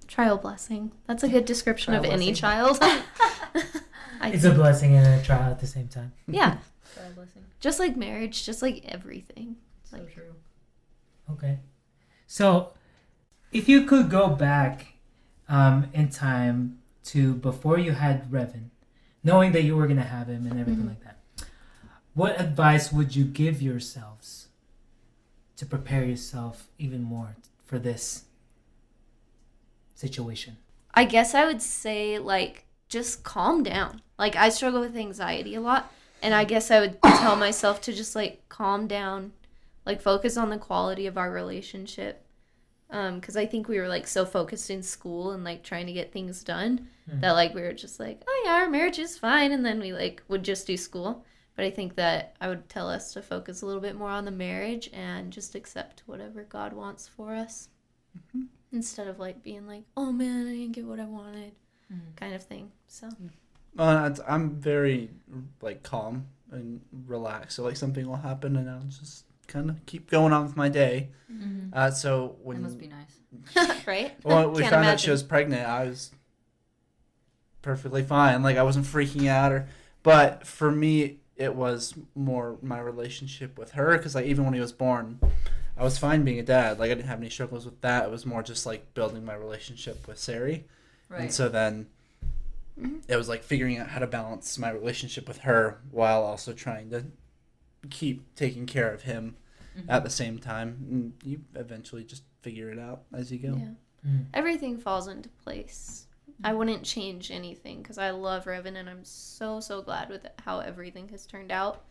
trial 0.07 0.37
blessing. 0.37 0.93
That's 1.07 1.23
a 1.23 1.29
good 1.29 1.45
description 1.47 1.93
Trial 1.95 2.05
of 2.05 2.11
any 2.11 2.27
blessing. 2.27 2.35
child. 2.35 2.79
I 4.21 4.29
It's 4.31 4.45
a 4.45 4.53
blessing 4.53 4.95
and 4.97 5.07
a 5.21 5.25
trial 5.25 5.51
at 5.51 5.61
the 5.61 5.67
same 5.67 5.89
time. 5.89 6.13
yeah, 6.29 6.59
Trial 6.95 7.11
blessing. 7.15 7.43
just 7.61 7.79
like 7.81 7.97
marriage, 7.97 8.45
just 8.45 8.63
like 8.63 8.85
everything. 8.87 9.57
So 9.85 9.97
Like- 9.97 10.13
true. 10.13 10.35
Okay. 11.33 11.59
So, 12.27 12.75
if 13.53 13.69
you 13.69 13.85
could 13.87 14.11
go 14.11 14.29
back 14.29 14.95
um, 15.49 15.87
in 15.95 16.09
time 16.11 16.79
to 17.05 17.35
before 17.35 17.79
you 17.79 17.93
had 17.93 18.31
Revan, 18.31 18.69
knowing 19.23 19.53
that 19.53 19.63
you 19.63 19.75
were 19.77 19.87
going 19.87 19.97
to 19.99 20.03
have 20.03 20.29
him 20.29 20.47
and 20.47 20.61
everything 20.61 20.85
Mhm. 20.85 20.89
like 20.89 21.05
that, 21.05 21.19
what 22.13 22.39
advice 22.41 22.93
would 22.93 23.17
you 23.17 23.25
give 23.25 23.63
yourselves 23.63 24.44
to 25.57 25.67
prepare 25.67 26.05
yourself 26.05 26.69
even 26.79 27.03
more 27.03 27.37
for 27.65 27.79
this 27.79 28.25
situation? 29.95 30.57
I 30.95 31.05
guess 31.05 31.35
I 31.35 31.45
would 31.47 31.63
say 31.63 32.19
like 32.19 32.65
just 32.89 33.25
calm 33.25 33.63
down. 33.63 34.03
Like 34.19 34.37
I 34.37 34.49
struggle 34.49 34.81
with 34.81 34.97
anxiety 34.97 35.55
a 35.55 35.61
lot, 35.61 35.93
and 36.23 36.35
I 36.35 36.45
guess 36.45 36.71
I 36.71 36.81
would 36.81 37.03
tell 37.03 37.37
myself 37.37 37.81
to 37.83 37.93
just 37.93 38.15
like 38.15 38.49
calm 38.49 38.87
down, 38.87 39.33
like 39.85 40.01
focus 40.01 40.37
on 40.37 40.51
the 40.51 40.59
quality 40.59 41.07
of 41.07 41.19
our 41.19 41.31
relationship. 41.31 42.21
Um, 42.91 43.19
because 43.19 43.37
I 43.37 43.47
think 43.47 43.67
we 43.67 43.79
were 43.81 43.89
like 43.89 44.07
so 44.07 44.25
focused 44.25 44.71
in 44.71 44.83
school 44.83 45.33
and 45.33 45.43
like 45.43 45.65
trying 45.65 45.87
to 45.87 45.93
get 45.93 46.13
things 46.13 46.45
done 46.45 46.89
Mhm. 47.11 47.21
that 47.23 47.33
like 47.33 47.55
we 47.55 47.63
were 47.63 47.73
just 47.73 47.99
like, 47.99 48.23
oh 48.29 48.43
yeah, 48.47 48.53
our 48.53 48.69
marriage 48.69 48.99
is 48.99 49.19
fine, 49.19 49.51
and 49.53 49.65
then 49.65 49.81
we 49.81 49.93
like 49.93 50.23
would 50.29 50.43
just 50.45 50.67
do 50.67 50.77
school. 50.77 51.25
But 51.57 51.65
I 51.65 51.71
think 51.71 51.95
that 51.97 52.35
I 52.41 52.49
would 52.49 52.69
tell 52.69 52.89
us 52.89 53.13
to 53.13 53.23
focus 53.23 53.63
a 53.63 53.67
little 53.67 53.81
bit 53.81 53.95
more 53.97 54.11
on 54.11 54.25
the 54.25 54.31
marriage 54.33 54.91
and 54.93 55.33
just 55.33 55.55
accept 55.55 56.03
whatever 56.07 56.43
God 56.45 56.73
wants 56.73 57.07
for 57.07 57.35
us 57.35 57.69
instead 58.73 59.07
of 59.07 59.19
like 59.21 59.43
being 59.43 59.67
like, 59.67 59.85
oh 59.97 60.11
man, 60.13 60.49
I 60.49 60.51
didn't 60.53 60.73
get 60.73 60.85
what 60.85 60.99
I 61.01 61.05
wanted, 61.05 61.53
Mhm. 61.93 62.17
kind 62.17 62.35
of 62.35 62.43
thing. 62.43 62.73
So 62.89 63.09
Uh, 63.79 64.15
I'm 64.27 64.51
very 64.51 65.11
like 65.61 65.83
calm 65.83 66.27
and 66.51 66.81
relaxed. 67.07 67.57
So 67.57 67.63
like 67.65 67.77
something 67.77 68.07
will 68.07 68.17
happen, 68.17 68.57
and 68.57 68.69
I'll 68.71 68.81
just 68.83 69.25
kind 69.47 69.69
of 69.71 69.85
keep 69.87 70.11
going 70.11 70.33
on 70.33 70.45
with 70.45 70.57
my 70.57 70.69
day. 70.69 71.11
Mm-hmm. 71.33 71.69
Uh, 71.73 71.91
so 71.91 72.29
That 72.39 72.45
when 72.47 72.63
must 72.63 72.79
be 72.79 72.89
nice. 72.89 73.85
right? 73.87 74.13
Well, 74.25 74.51
we 74.51 74.63
Can't 74.63 74.73
found 74.75 74.87
out 74.87 74.99
she 75.01 75.11
was 75.11 75.23
pregnant. 75.23 75.69
I 75.69 75.85
was 75.87 76.11
perfectly 77.63 78.03
fine. 78.03 78.43
Like 78.43 78.57
I 78.57 78.63
wasn't 78.63 78.87
freaking 78.87 79.29
out 79.29 79.53
or 79.53 79.69
but 80.03 80.47
for 80.47 80.71
me 80.71 81.21
it 81.37 81.55
was 81.55 81.95
more 82.15 82.59
my 82.63 82.79
relationship 82.79 83.59
with 83.59 83.73
her 83.73 83.97
cuz 83.99 84.15
like 84.15 84.27
even 84.27 84.45
when 84.45 84.55
he 84.55 84.61
was 84.61 84.73
born, 84.73 85.19
I 85.77 85.83
was 85.83 85.99
fine 85.99 86.23
being 86.25 86.39
a 86.39 86.43
dad. 86.45 86.79
Like 86.79 86.91
I 86.91 86.95
didn't 86.95 87.09
have 87.09 87.19
any 87.21 87.31
struggles 87.31 87.65
with 87.65 87.81
that. 87.81 88.05
It 88.05 88.11
was 88.11 88.25
more 88.25 88.43
just 88.43 88.65
like 88.67 88.95
building 88.95 89.25
my 89.25 89.35
relationship 89.35 90.07
with 90.07 90.19
Sari. 90.19 90.67
Right. 91.09 91.23
And 91.23 91.33
so 91.33 91.49
then 91.49 91.89
Mhm. 92.81 93.03
it 93.09 93.17
was 93.17 93.29
like 93.29 93.43
figuring 93.43 93.79
out 93.79 93.89
how 93.89 93.99
to 94.01 94.07
balance 94.07 94.59
my 94.59 94.71
relationship 94.71 95.29
with 95.29 95.39
her 95.39 95.81
while 95.91 96.23
also 96.23 96.53
trying 96.53 96.91
to 96.91 97.05
keep 97.91 98.35
taking 98.35 98.67
care 98.67 98.93
of 98.93 99.03
him 99.03 99.37
Mhm. 99.77 99.85
at 99.89 100.05
the 100.05 100.11
same 100.11 100.39
time. 100.39 100.87
And 100.91 101.13
you 101.25 101.43
eventually 101.55 102.05
just 102.05 102.23
figure 102.43 102.71
it 102.71 102.79
out 102.79 103.03
as 103.13 103.31
you 103.33 103.39
go. 103.39 103.57
Yeah. 103.57 103.75
Mm. 104.07 104.27
Everything 104.35 104.79
falls 104.79 105.07
into 105.09 105.29
place. 105.31 106.07
I 106.43 106.53
wouldn't 106.53 106.83
change 106.83 107.31
anything 107.31 107.83
because 107.83 107.99
I 107.99 108.11
love 108.11 108.45
Revan 108.47 108.77
and 108.77 108.89
I'm 108.91 109.05
so 109.05 109.61
so 109.61 109.83
glad 109.83 110.09
with 110.09 110.27
how 110.45 110.61
everything 110.61 111.09
has 111.11 111.27
turned 111.27 111.53
out. 111.53 111.85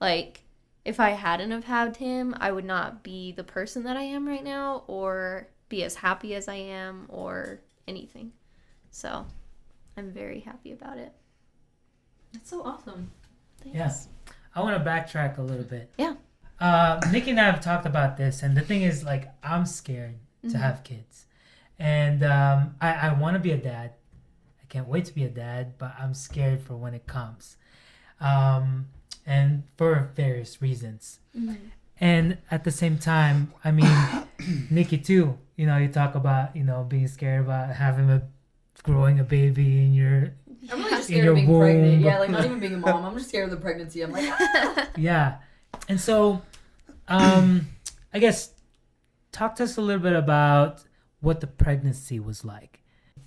Like 0.00 0.42
if 0.84 0.98
I 1.00 1.10
hadn't 1.10 1.50
have 1.52 1.64
had 1.64 1.96
him, 1.96 2.34
I 2.40 2.50
would 2.52 2.64
not 2.64 3.02
be 3.02 3.32
the 3.32 3.44
person 3.44 3.84
that 3.84 3.96
I 3.96 4.02
am 4.02 4.26
right 4.28 4.44
now 4.44 4.84
or 4.86 5.48
be 5.68 5.82
as 5.84 5.94
happy 5.96 6.34
as 6.34 6.48
I 6.48 6.56
am 6.56 7.06
or 7.08 7.60
anything. 7.88 8.32
So 8.90 9.26
I'm 9.96 10.10
very 10.12 10.40
happy 10.40 10.72
about 10.72 10.98
it. 10.98 11.12
That's 12.32 12.50
so 12.50 12.62
awesome. 12.62 13.10
Thanks. 13.62 13.76
Yes. 13.78 14.08
I 14.54 14.60
want 14.60 14.76
to 14.82 14.88
backtrack 14.90 15.38
a 15.38 15.42
little 15.42 15.64
bit. 15.64 15.90
Yeah. 15.98 16.14
Uh, 16.60 17.00
Nikki 17.10 17.30
and 17.30 17.40
I 17.40 17.44
have 17.44 17.60
talked 17.60 17.86
about 17.86 18.16
this, 18.16 18.42
and 18.42 18.56
the 18.56 18.60
thing 18.60 18.82
is, 18.82 19.02
like, 19.04 19.28
I'm 19.42 19.66
scared 19.66 20.14
to 20.42 20.48
Mhm. 20.48 20.60
have 20.60 20.84
kids, 20.84 21.26
and 21.78 22.22
um, 22.24 22.74
I, 22.80 22.92
I 23.08 23.12
want 23.14 23.34
to 23.34 23.40
be 23.40 23.50
a 23.52 23.56
dad. 23.56 23.92
I 24.62 24.66
can't 24.68 24.88
wait 24.88 25.04
to 25.06 25.14
be 25.14 25.24
a 25.24 25.28
dad, 25.28 25.74
but 25.78 25.94
I'm 25.98 26.14
scared 26.14 26.60
for 26.62 26.74
when 26.76 26.94
it 26.94 27.06
comes, 27.06 27.56
um, 28.20 28.86
and 29.26 29.64
for 29.76 30.10
various 30.16 30.60
reasons. 30.62 31.20
Mhm. 31.36 31.56
And 32.00 32.38
at 32.50 32.64
the 32.64 32.70
same 32.72 32.98
time, 32.98 33.52
I 33.64 33.70
mean, 33.70 33.88
Nikki 34.70 34.98
too. 34.98 35.38
You 35.56 35.66
know, 35.66 35.76
you 35.78 35.88
talk 35.88 36.14
about 36.16 36.56
you 36.56 36.64
know 36.64 36.84
being 36.84 37.06
scared 37.08 37.44
about 37.44 37.70
having 37.76 38.10
a 38.10 38.22
growing 38.82 39.20
a 39.20 39.24
baby 39.24 39.78
in 39.84 39.94
your 39.94 40.32
I'm 40.70 40.78
really 40.78 40.90
just 40.90 41.08
In 41.10 41.14
scared 41.14 41.24
your 41.24 41.32
of 41.32 41.36
being 41.36 41.58
pregnant. 41.58 41.92
womb. 41.92 42.00
Yeah, 42.00 42.18
like 42.18 42.30
not 42.30 42.44
even 42.44 42.58
being 42.58 42.74
a 42.74 42.78
mom. 42.78 43.04
I'm 43.04 43.14
just 43.16 43.28
scared 43.28 43.44
of 43.44 43.50
the 43.50 43.56
pregnancy. 43.62 44.02
I'm 44.02 44.10
like, 44.12 44.28
ah. 44.28 44.88
yeah 44.96 45.36
and 45.88 46.00
so 46.00 46.40
um 47.08 47.66
i 48.12 48.18
guess 48.20 48.50
talk 49.32 49.56
to 49.56 49.64
us 49.64 49.76
a 49.76 49.80
little 49.80 50.00
bit 50.02 50.12
about 50.14 50.82
what 51.24 51.40
the 51.40 51.46
pregnancy 51.46 52.20
was 52.20 52.44
like 52.44 52.80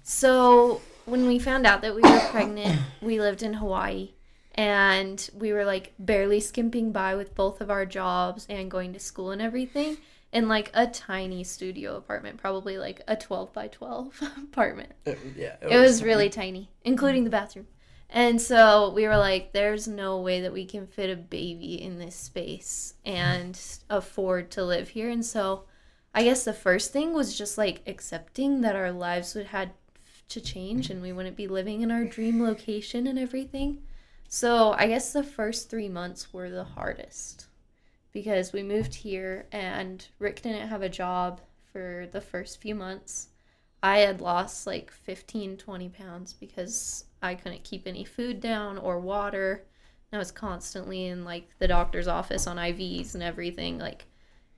So 0.04 0.82
when 1.06 1.27
we 1.27 1.39
found 1.39 1.66
out 1.66 1.82
that 1.82 1.96
we 1.96 2.01
were 2.01 2.27
pregnant, 2.32 2.80
we 3.01 3.20
lived 3.20 3.44
in 3.44 3.54
Hawaii 3.56 4.12
and 4.54 5.30
we 5.34 5.54
were 5.54 5.66
like 5.66 5.94
barely 6.00 6.39
skimping 6.39 6.92
by 6.92 7.16
with 7.16 7.36
both 7.36 7.62
of 7.62 7.70
our 7.70 7.86
jobs 7.86 8.46
and 8.50 8.72
going 8.72 8.94
to 8.94 9.00
school 9.00 9.32
and 9.32 9.42
everything 9.42 9.98
in 10.34 10.48
like 10.48 10.72
a 10.74 10.88
tiny 10.88 11.44
studio 11.44 11.96
apartment, 11.96 12.38
probably 12.38 12.77
like 12.77 13.01
a 13.08 13.16
12 13.16 13.54
by 13.54 13.68
12 13.68 14.22
apartment. 14.44 14.92
It, 15.06 15.18
yeah, 15.36 15.56
It 15.62 15.77
was 15.77 16.04
really 16.04 16.30
tiny, 16.30 16.70
including 16.84 17.24
the 17.24 17.30
bathroom. 17.30 17.68
And 18.10 18.42
so 18.42 18.92
we 18.94 19.08
were 19.08 19.18
like, 19.18 19.51
there's 19.51 19.88
no 19.88 20.22
way 20.22 20.42
that 20.42 20.54
we 20.54 20.66
can 20.66 20.88
fit 20.88 21.10
a 21.10 21.16
baby 21.16 21.82
in 21.82 22.00
this 22.00 22.16
space 22.16 22.94
and 23.06 23.60
afford 23.89 24.51
to 24.51 24.63
live 24.63 24.89
here. 24.89 25.10
And 25.10 25.25
so 25.25 25.66
I 26.13 26.23
guess 26.23 26.43
the 26.43 26.53
first 26.53 26.91
thing 26.91 27.13
was 27.13 27.37
just 27.37 27.57
like 27.57 27.81
accepting 27.85 28.61
that 28.61 28.75
our 28.75 28.91
lives 28.91 29.35
would 29.35 29.47
had 29.47 29.71
to 30.29 30.41
change 30.41 30.89
and 30.89 31.01
we 31.01 31.13
wouldn't 31.13 31.37
be 31.37 31.47
living 31.47 31.81
in 31.81 31.91
our 31.91 32.03
dream 32.03 32.41
location 32.43 33.07
and 33.07 33.17
everything. 33.17 33.83
So 34.27 34.73
I 34.77 34.87
guess 34.87 35.13
the 35.13 35.23
first 35.23 35.69
three 35.69 35.89
months 35.89 36.33
were 36.33 36.49
the 36.49 36.63
hardest 36.63 37.47
because 38.11 38.51
we 38.51 38.63
moved 38.63 38.93
here 38.93 39.45
and 39.51 40.05
Rick 40.19 40.41
didn't 40.41 40.67
have 40.67 40.81
a 40.81 40.89
job 40.89 41.39
for 41.71 42.07
the 42.11 42.21
first 42.21 42.59
few 42.59 42.75
months. 42.75 43.29
I 43.83 43.99
had 43.99 44.21
lost 44.21 44.67
like 44.67 44.91
15, 44.91 45.57
20 45.57 45.89
pounds 45.89 46.33
because 46.33 47.05
I 47.21 47.35
couldn't 47.35 47.63
keep 47.63 47.87
any 47.87 48.03
food 48.03 48.41
down 48.41 48.77
or 48.77 48.99
water. 48.99 49.65
I 50.11 50.17
was 50.17 50.31
constantly 50.31 51.05
in 51.05 51.23
like 51.23 51.49
the 51.59 51.67
doctor's 51.67 52.07
office 52.07 52.47
on 52.47 52.57
IVs 52.57 53.13
and 53.13 53.23
everything. 53.23 53.77
Like 53.77 54.05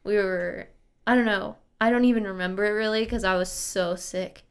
we 0.03 0.15
were, 0.15 0.69
I 1.05 1.15
don't 1.15 1.25
know. 1.25 1.57
I 1.81 1.89
don't 1.89 2.05
even 2.05 2.25
remember 2.25 2.65
it 2.65 2.71
really 2.71 3.03
because 3.03 3.23
I 3.23 3.35
was 3.35 3.49
so 3.49 3.95
sick. 3.95 4.43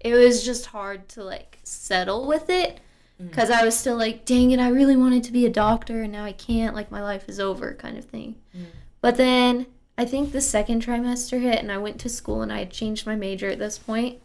It 0.00 0.14
was 0.14 0.44
just 0.44 0.66
hard 0.66 1.08
to 1.10 1.24
like 1.24 1.58
settle 1.62 2.26
with 2.26 2.48
it 2.48 2.80
mm. 3.20 3.28
because 3.28 3.50
I 3.50 3.64
was 3.64 3.76
still 3.76 3.96
like, 3.96 4.24
dang 4.24 4.50
it, 4.52 4.60
I 4.60 4.68
really 4.68 4.96
wanted 4.96 5.24
to 5.24 5.32
be 5.32 5.44
a 5.46 5.50
doctor 5.50 6.02
and 6.02 6.12
now 6.12 6.24
I 6.24 6.32
can't. 6.32 6.74
Like 6.74 6.90
my 6.90 7.02
life 7.02 7.28
is 7.28 7.40
over, 7.40 7.74
kind 7.74 7.98
of 7.98 8.04
thing. 8.04 8.36
Mm. 8.56 8.66
But 9.00 9.16
then 9.16 9.66
I 9.98 10.04
think 10.04 10.32
the 10.32 10.40
second 10.40 10.84
trimester 10.84 11.40
hit 11.40 11.58
and 11.58 11.70
I 11.70 11.78
went 11.78 11.98
to 12.00 12.08
school 12.08 12.42
and 12.42 12.52
I 12.52 12.60
had 12.60 12.70
changed 12.70 13.06
my 13.06 13.16
major 13.16 13.50
at 13.50 13.58
this 13.58 13.78
point 13.78 14.20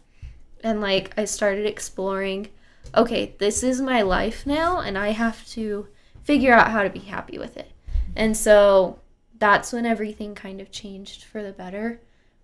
and 0.62 0.80
like 0.80 1.12
I 1.18 1.24
started 1.24 1.66
exploring 1.66 2.48
okay, 2.94 3.34
this 3.38 3.62
is 3.62 3.80
my 3.80 4.02
life 4.02 4.46
now 4.46 4.80
and 4.80 4.96
I 4.96 5.10
have 5.10 5.46
to 5.48 5.88
figure 6.22 6.54
out 6.54 6.70
how 6.70 6.82
to 6.82 6.90
be 6.90 7.00
happy 7.00 7.38
with 7.38 7.56
it. 7.56 7.70
And 8.14 8.36
so 8.36 9.00
that's 9.38 9.72
when 9.72 9.86
everything 9.86 10.34
kind 10.34 10.60
of 10.60 10.70
changed 10.70 11.24
for 11.24 11.42
the 11.42 11.52
better 11.52 12.00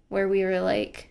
where 0.09 0.29
we 0.29 0.45
were 0.45 0.61
like 0.61 1.09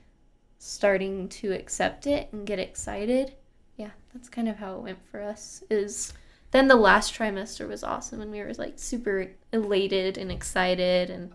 starting 0.59 1.27
to 1.27 1.51
accept 1.53 2.05
it 2.07 2.29
and 2.31 2.45
get 2.45 2.59
excited. 2.59 3.33
Yeah, 3.77 3.89
that's 4.13 4.29
kind 4.29 4.47
of 4.47 4.57
how 4.57 4.75
it 4.75 4.81
went 4.83 4.99
for 5.09 5.21
us 5.21 5.63
is 5.69 6.13
then 6.51 6.67
the 6.67 6.75
last 6.75 7.13
trimester 7.15 7.67
was 7.67 7.83
awesome 7.83 8.21
and 8.21 8.29
we 8.31 8.41
were 8.41 8.53
like 8.55 8.73
super 8.77 9.31
elated 9.53 10.17
and 10.17 10.31
excited 10.31 11.09
and 11.09 11.31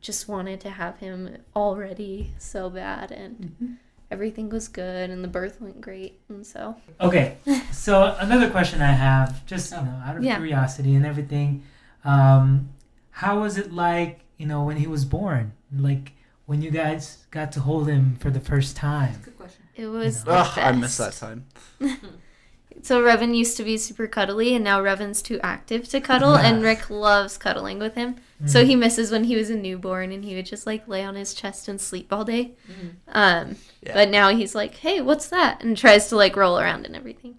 just 0.00 0.28
wanted 0.28 0.60
to 0.60 0.70
have 0.70 0.98
him 0.98 1.36
already 1.56 2.32
so 2.38 2.68
bad 2.68 3.10
and 3.10 3.78
everything 4.10 4.48
was 4.48 4.68
good 4.68 5.10
and 5.10 5.22
the 5.24 5.28
birth 5.28 5.60
went 5.60 5.80
great 5.80 6.20
and 6.28 6.46
so 6.46 6.76
Okay, 7.00 7.36
so 7.72 8.16
another 8.20 8.50
question 8.50 8.82
I 8.82 8.92
have, 8.92 9.46
just 9.46 9.70
you 9.72 9.78
know, 9.78 10.02
out 10.04 10.16
of 10.16 10.24
Yeah. 10.24 10.36
curiosity 10.36 10.94
and 10.94 11.06
everything, 11.06 11.62
um, 12.04 12.68
how 13.22 13.40
was 13.40 13.58
it 13.58 13.72
like, 13.72 14.20
you 14.36 14.46
know, 14.46 14.62
when 14.62 14.76
he 14.76 14.86
was 14.86 15.04
born? 15.04 15.52
Like 15.76 16.12
when 16.46 16.62
you 16.62 16.70
guys 16.70 17.26
got 17.30 17.50
to 17.52 17.60
hold 17.60 17.88
him 17.88 18.16
for 18.20 18.30
the 18.30 18.40
first 18.40 18.76
time? 18.76 19.14
Good 19.22 19.36
question. 19.36 19.62
it 19.74 19.86
was 19.86 20.24
the 20.24 20.32
Ugh, 20.32 20.58
I 20.58 20.72
miss 20.72 20.96
that 20.98 21.14
time. 21.14 21.46
so 22.82 23.02
Revan 23.02 23.34
used 23.36 23.56
to 23.56 23.64
be 23.64 23.76
super 23.76 24.06
cuddly 24.06 24.54
and 24.54 24.62
now 24.62 24.80
Revan's 24.80 25.20
too 25.20 25.40
active 25.42 25.88
to 25.88 26.00
cuddle 26.00 26.36
and 26.36 26.62
Rick 26.70 26.90
loves 26.90 27.36
cuddling 27.36 27.78
with 27.80 27.94
him 27.96 28.16
so 28.46 28.64
he 28.64 28.76
misses 28.76 29.10
when 29.10 29.24
he 29.24 29.34
was 29.34 29.50
a 29.50 29.56
newborn 29.56 30.12
and 30.12 30.24
he 30.24 30.36
would 30.36 30.46
just 30.46 30.64
like 30.64 30.86
lay 30.86 31.02
on 31.02 31.16
his 31.16 31.34
chest 31.34 31.66
and 31.66 31.80
sleep 31.80 32.12
all 32.12 32.24
day 32.24 32.52
um 33.08 33.56
Yeah. 33.82 33.94
but 33.94 34.10
now 34.10 34.28
he's 34.30 34.54
like 34.54 34.76
hey 34.76 35.00
what's 35.00 35.28
that 35.30 35.60
and 35.64 35.76
tries 35.76 36.08
to 36.10 36.16
like 36.16 36.36
roll 36.36 36.56
around 36.56 36.86
and 36.86 36.94
everything 36.94 37.34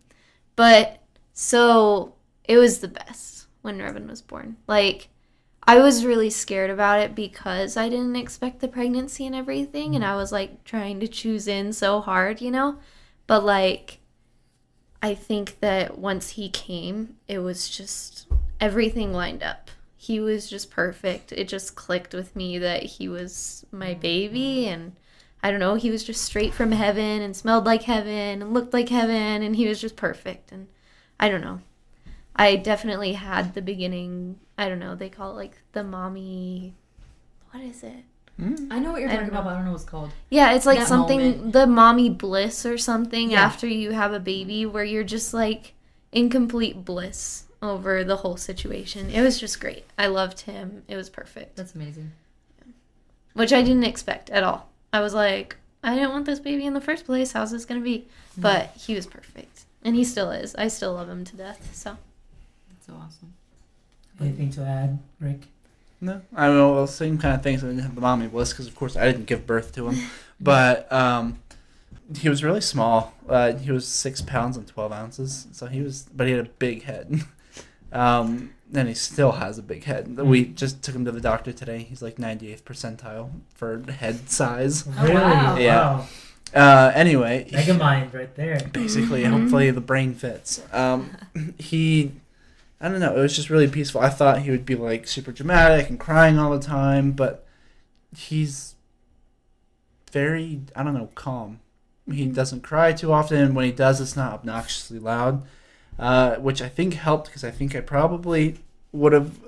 but 0.57 1.01
so 1.31 2.15
it 2.43 2.57
was 2.57 2.79
the 2.79 2.89
best 2.89 3.47
when 3.61 3.77
Revan 3.79 4.09
was 4.09 4.21
born 4.21 4.57
like 4.67 5.07
I 5.69 5.79
was 5.79 6.05
really 6.05 6.29
scared 6.31 6.71
about 6.71 6.99
it 6.99 7.13
because 7.13 7.77
I 7.77 7.89
didn't 7.89 8.15
expect 8.15 8.59
the 8.59 8.67
pregnancy 8.67 9.25
and 9.25 9.35
everything 9.35 9.95
and 9.95 10.03
mm. 10.03 10.07
I 10.07 10.15
was 10.15 10.31
like 10.31 10.63
trying 10.63 10.99
to 10.99 11.07
choose 11.07 11.47
in 11.47 11.73
so 11.73 12.01
hard 12.01 12.41
you 12.41 12.51
know 12.51 12.79
but 13.27 13.43
like 13.43 13.99
I 15.01 15.13
think 15.15 15.59
that 15.61 15.97
once 15.97 16.31
he 16.31 16.49
came, 16.49 17.17
it 17.27 17.39
was 17.39 17.69
just 17.69 18.27
everything 18.59 19.13
lined 19.13 19.43
up. 19.43 19.71
He 19.95 20.19
was 20.19 20.49
just 20.49 20.71
perfect. 20.71 21.31
It 21.31 21.47
just 21.47 21.75
clicked 21.75 22.13
with 22.13 22.35
me 22.35 22.57
that 22.57 22.83
he 22.83 23.07
was 23.07 23.65
my 23.71 23.91
mm-hmm. 23.91 24.01
baby 24.01 24.67
and 24.67 24.93
I 25.41 25.51
don't 25.51 25.59
know, 25.59 25.75
he 25.75 25.89
was 25.89 26.03
just 26.03 26.23
straight 26.23 26.53
from 26.53 26.73
heaven 26.73 27.21
and 27.21 27.35
smelled 27.35 27.65
like 27.65 27.83
heaven 27.83 28.41
and 28.41 28.53
looked 28.53 28.73
like 28.73 28.89
heaven 28.89 29.41
and 29.41 29.55
he 29.55 29.67
was 29.67 29.79
just 29.79 29.95
perfect 29.95 30.51
and 30.51 30.67
I 31.19 31.29
don't 31.29 31.41
know. 31.41 31.61
I 32.35 32.55
definitely 32.55 33.13
had 33.13 33.53
the 33.53 33.61
beginning, 33.61 34.39
I 34.59 34.69
don't 34.69 34.79
know, 34.79 34.93
they 34.95 35.09
call 35.09 35.31
it 35.31 35.35
like 35.35 35.57
the 35.71 35.83
mommy 35.83 36.73
what 37.51 37.63
is 37.63 37.81
it? 37.81 38.03
Hmm? 38.37 38.67
I 38.71 38.77
know 38.79 38.91
what 38.91 39.01
you're 39.01 39.09
I 39.09 39.15
talking 39.15 39.29
about, 39.29 39.43
but 39.45 39.51
I 39.53 39.55
don't 39.55 39.65
know 39.65 39.71
what 39.71 39.81
it's 39.81 39.89
called. 39.89 40.11
Yeah, 40.29 40.51
it's 40.53 40.65
like 40.65 40.79
That 40.79 40.87
something 40.87 41.19
moment. 41.37 41.53
the 41.53 41.65
mommy 41.65 42.09
bliss 42.09 42.65
or 42.65 42.77
something 42.77 43.31
Yeah. 43.31 43.41
after 43.41 43.65
you 43.67 43.91
have 43.91 44.13
a 44.13 44.19
baby 44.19 44.65
where 44.65 44.83
you're 44.83 45.03
just 45.03 45.33
like 45.33 45.73
in 46.11 46.29
complete 46.29 46.85
bliss 46.85 47.45
over 47.61 48.03
the 48.03 48.17
whole 48.17 48.37
situation. 48.37 49.09
It 49.09 49.21
was 49.21 49.39
just 49.39 49.59
great. 49.59 49.85
I 49.97 50.07
loved 50.07 50.41
him. 50.41 50.83
It 50.87 50.95
was 50.95 51.09
perfect. 51.09 51.55
That's 51.55 51.73
amazing. 51.75 52.11
Which 53.33 53.51
I 53.51 53.61
didn't 53.61 53.83
expect 53.85 54.29
at 54.29 54.43
all. 54.43 54.69
I 54.93 55.01
was 55.01 55.13
like, 55.13 55.57
I 55.83 55.95
didn't 55.95 56.11
want 56.11 56.25
this 56.25 56.39
baby 56.39 56.65
in 56.65 56.73
the 56.73 56.81
first 56.81 57.05
place. 57.05 57.31
How's 57.33 57.51
this 57.51 57.65
going 57.65 57.79
to 57.81 57.83
be? 57.83 57.99
Mm-hmm. 58.31 58.41
But 58.41 58.71
he 58.77 58.95
was 58.95 59.05
perfect. 59.07 59.65
And 59.83 59.95
he 59.95 60.03
still 60.03 60.31
is. 60.31 60.55
I 60.55 60.67
still 60.67 60.93
love 60.93 61.09
him 61.09 61.23
to 61.25 61.35
death. 61.35 61.69
So, 61.73 61.97
That's 62.69 62.85
so 62.87 62.93
awesome. 62.93 63.33
Anything 64.19 64.51
to 64.51 64.61
add, 64.61 64.99
Rick? 65.19 65.47
No, 66.01 66.21
I 66.35 66.47
mean, 66.47 66.57
well, 66.57 66.87
same 66.87 67.17
kind 67.17 67.35
of 67.35 67.43
things. 67.43 67.63
I 67.63 67.67
didn't 67.67 67.83
have 67.83 67.95
the 67.95 68.01
mommy 68.01 68.27
bliss 68.27 68.51
because, 68.51 68.67
of 68.67 68.75
course, 68.75 68.95
I 68.95 69.05
didn't 69.05 69.25
give 69.25 69.45
birth 69.45 69.73
to 69.75 69.89
him. 69.89 70.09
but 70.39 70.91
um, 70.91 71.39
he 72.17 72.29
was 72.29 72.43
really 72.43 72.61
small. 72.61 73.13
Uh, 73.27 73.53
he 73.53 73.71
was 73.71 73.87
six 73.87 74.21
pounds 74.21 74.55
and 74.55 74.65
twelve 74.67 74.91
ounces. 74.91 75.47
So 75.51 75.65
he 75.67 75.81
was, 75.81 76.07
but 76.13 76.27
he 76.27 76.33
had 76.33 76.45
a 76.45 76.49
big 76.49 76.83
head. 76.83 77.21
um, 77.91 78.51
and 78.73 78.87
he 78.87 78.93
still 78.93 79.33
has 79.33 79.57
a 79.57 79.63
big 79.63 79.83
head. 79.85 80.15
We 80.17 80.45
just 80.45 80.83
took 80.83 80.95
him 80.95 81.05
to 81.05 81.11
the 81.11 81.21
doctor 81.21 81.51
today. 81.51 81.79
He's 81.79 82.01
like 82.01 82.17
98th 82.17 82.61
percentile 82.61 83.31
for 83.55 83.83
head 83.91 84.29
size. 84.29 84.87
Oh, 84.87 85.13
wow. 85.13 85.57
Yeah. 85.57 85.75
Wow. 85.75 86.07
Uh, 86.53 86.91
anyway, 86.95 87.47
Mega 87.51 87.73
mind 87.75 88.13
right 88.13 88.33
there. 88.35 88.59
basically 88.73 89.23
hopefully 89.23 89.69
the 89.69 89.81
brain 89.81 90.15
fits 90.15 90.63
um 90.73 91.15
he 91.59 92.11
i 92.81 92.89
don't 92.89 92.99
know 92.99 93.15
it 93.15 93.21
was 93.21 93.35
just 93.35 93.49
really 93.49 93.67
peaceful. 93.67 94.01
I 94.01 94.09
thought 94.09 94.41
he 94.41 94.51
would 94.51 94.65
be 94.65 94.75
like 94.75 95.07
super 95.07 95.31
dramatic 95.31 95.89
and 95.89 95.99
crying 95.99 96.37
all 96.37 96.51
the 96.51 96.59
time 96.65 97.11
but 97.11 97.45
he's 98.15 98.75
very 100.11 100.61
i 100.75 100.83
don't 100.83 100.93
know 100.93 101.09
calm. 101.15 101.59
He 102.11 102.25
doesn't 102.25 102.63
cry 102.63 102.91
too 102.93 103.13
often. 103.13 103.53
When 103.53 103.65
he 103.65 103.71
does 103.71 104.01
it's 104.01 104.15
not 104.15 104.33
obnoxiously 104.33 104.99
loud 104.99 105.43
uh, 105.97 106.35
which 106.35 106.61
i 106.61 106.69
think 106.69 106.93
helped 106.93 107.27
because 107.27 107.43
i 107.43 107.51
think 107.51 107.75
i 107.75 107.81
probably 107.81 108.59
would 108.91 109.13
have 109.13 109.39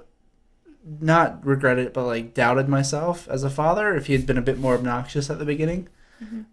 not 1.00 1.46
regretted 1.46 1.88
it 1.88 1.94
but 1.94 2.06
like 2.06 2.34
doubted 2.34 2.68
myself 2.68 3.28
as 3.30 3.44
a 3.44 3.50
father 3.50 3.96
if 3.96 4.08
he 4.08 4.14
had 4.14 4.26
been 4.26 4.38
a 4.38 4.42
bit 4.42 4.58
more 4.58 4.74
obnoxious 4.74 5.30
at 5.30 5.40
the 5.40 5.46
beginning. 5.46 5.88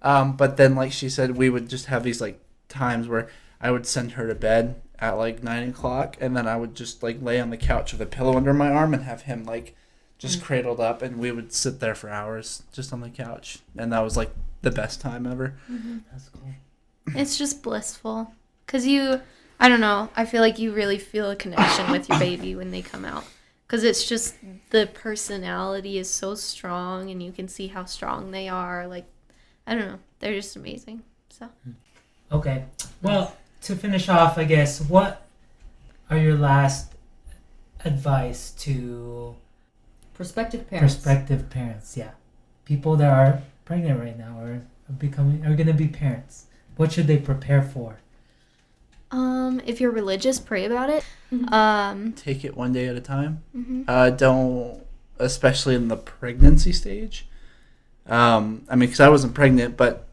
Um, 0.02 0.34
but 0.36 0.56
then, 0.56 0.74
like 0.74 0.92
she 0.92 1.10
said, 1.10 1.36
we 1.36 1.50
would 1.50 1.68
just 1.68 1.86
have 1.86 2.02
these 2.02 2.20
like 2.22 2.40
times 2.68 3.06
where 3.06 3.28
I 3.60 3.70
would 3.70 3.86
send 3.86 4.12
her 4.12 4.26
to 4.26 4.34
bed 4.34 4.80
at 5.00 5.16
like 5.16 5.42
nine 5.42 5.68
o'clock, 5.68 6.16
and 6.20 6.36
then 6.36 6.46
I 6.46 6.56
would 6.56 6.74
just 6.74 7.02
like 7.02 7.22
lay 7.22 7.40
on 7.40 7.50
the 7.50 7.56
couch 7.56 7.92
with 7.92 8.00
a 8.00 8.06
pillow 8.06 8.36
under 8.36 8.52
my 8.52 8.70
arm 8.70 8.94
and 8.94 9.04
have 9.04 9.22
him 9.22 9.44
like 9.44 9.74
just 10.18 10.40
mm. 10.40 10.42
cradled 10.42 10.80
up, 10.80 11.02
and 11.02 11.18
we 11.18 11.32
would 11.32 11.52
sit 11.52 11.80
there 11.80 11.94
for 11.94 12.10
hours 12.10 12.62
just 12.72 12.92
on 12.92 13.00
the 13.00 13.10
couch, 13.10 13.60
and 13.76 13.92
that 13.92 14.00
was 14.00 14.16
like 14.16 14.30
the 14.62 14.70
best 14.70 15.00
time 15.00 15.26
ever. 15.26 15.54
Mm-hmm. 15.70 15.98
That's 16.10 16.28
cool. 16.28 16.52
it's 17.20 17.38
just 17.38 17.62
blissful. 17.62 18.32
Because 18.66 18.86
you, 18.86 19.20
I 19.58 19.68
don't 19.68 19.80
know, 19.80 20.10
I 20.14 20.26
feel 20.26 20.42
like 20.42 20.58
you 20.58 20.72
really 20.72 20.98
feel 20.98 21.30
a 21.30 21.36
connection 21.36 21.90
with 21.90 22.08
your 22.08 22.18
baby 22.18 22.54
when 22.54 22.70
they 22.70 22.82
come 22.82 23.04
out. 23.04 23.24
Because 23.66 23.84
it's 23.84 24.06
just 24.06 24.34
the 24.70 24.88
personality 24.92 25.98
is 25.98 26.10
so 26.10 26.34
strong, 26.34 27.10
and 27.10 27.22
you 27.22 27.32
can 27.32 27.48
see 27.48 27.68
how 27.68 27.84
strong 27.84 28.30
they 28.30 28.48
are. 28.48 28.86
Like, 28.86 29.06
I 29.66 29.74
don't 29.74 29.86
know, 29.86 29.98
they're 30.20 30.34
just 30.34 30.56
amazing. 30.56 31.02
So, 31.30 31.48
Okay. 32.32 32.64
Well, 33.02 33.34
to 33.62 33.74
finish 33.76 34.08
off, 34.08 34.38
I 34.38 34.44
guess, 34.44 34.80
what 34.80 35.26
are 36.10 36.18
your 36.18 36.36
last 36.36 36.92
advice 37.84 38.50
to 38.52 39.34
Prospective 40.14 40.68
parents. 40.68 40.94
prospective 40.94 41.48
parents? 41.50 41.96
Yeah, 41.96 42.10
people 42.64 42.96
that 42.96 43.10
are 43.12 43.42
pregnant 43.64 44.00
right 44.00 44.18
now 44.18 44.38
or 44.40 44.52
are 44.88 44.92
becoming 44.98 45.44
are 45.46 45.54
gonna 45.54 45.72
be 45.74 45.86
parents. 45.88 46.46
What 46.76 46.92
should 46.92 47.06
they 47.06 47.18
prepare 47.18 47.62
for? 47.62 47.98
um, 49.10 49.60
if 49.64 49.80
you're 49.80 49.90
religious, 49.90 50.38
pray 50.38 50.66
about 50.66 50.90
it. 50.90 51.02
Um, 51.50 52.12
Take 52.12 52.44
it 52.44 52.56
one 52.56 52.72
day 52.72 52.88
at 52.88 52.96
a 52.96 53.00
time. 53.00 53.42
mhm. 53.56 53.84
Uh, 53.88 54.10
don't, 54.10 54.82
especially 55.18 55.74
in 55.74 55.88
the 55.88 55.96
pregnancy 55.96 56.72
stage. 56.72 57.26
Um, 58.06 58.64
I 58.68 58.76
mean, 58.76 58.88
because 58.88 59.00
I 59.00 59.08
wasn't 59.08 59.34
pregnant, 59.34 59.76
but 59.76 60.06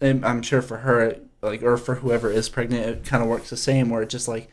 I'm 0.00 0.24
I'm 0.24 0.42
sure 0.42 0.62
for 0.62 0.78
her, 0.78 1.16
like, 1.42 1.62
or 1.62 1.76
for 1.76 1.96
whoever 1.96 2.30
is 2.30 2.48
pregnant, 2.48 2.86
it 2.86 3.04
kind 3.04 3.22
of 3.22 3.28
works 3.28 3.50
the 3.50 3.56
same. 3.56 3.90
Where 3.90 4.02
it 4.02 4.08
just 4.08 4.28
like, 4.28 4.50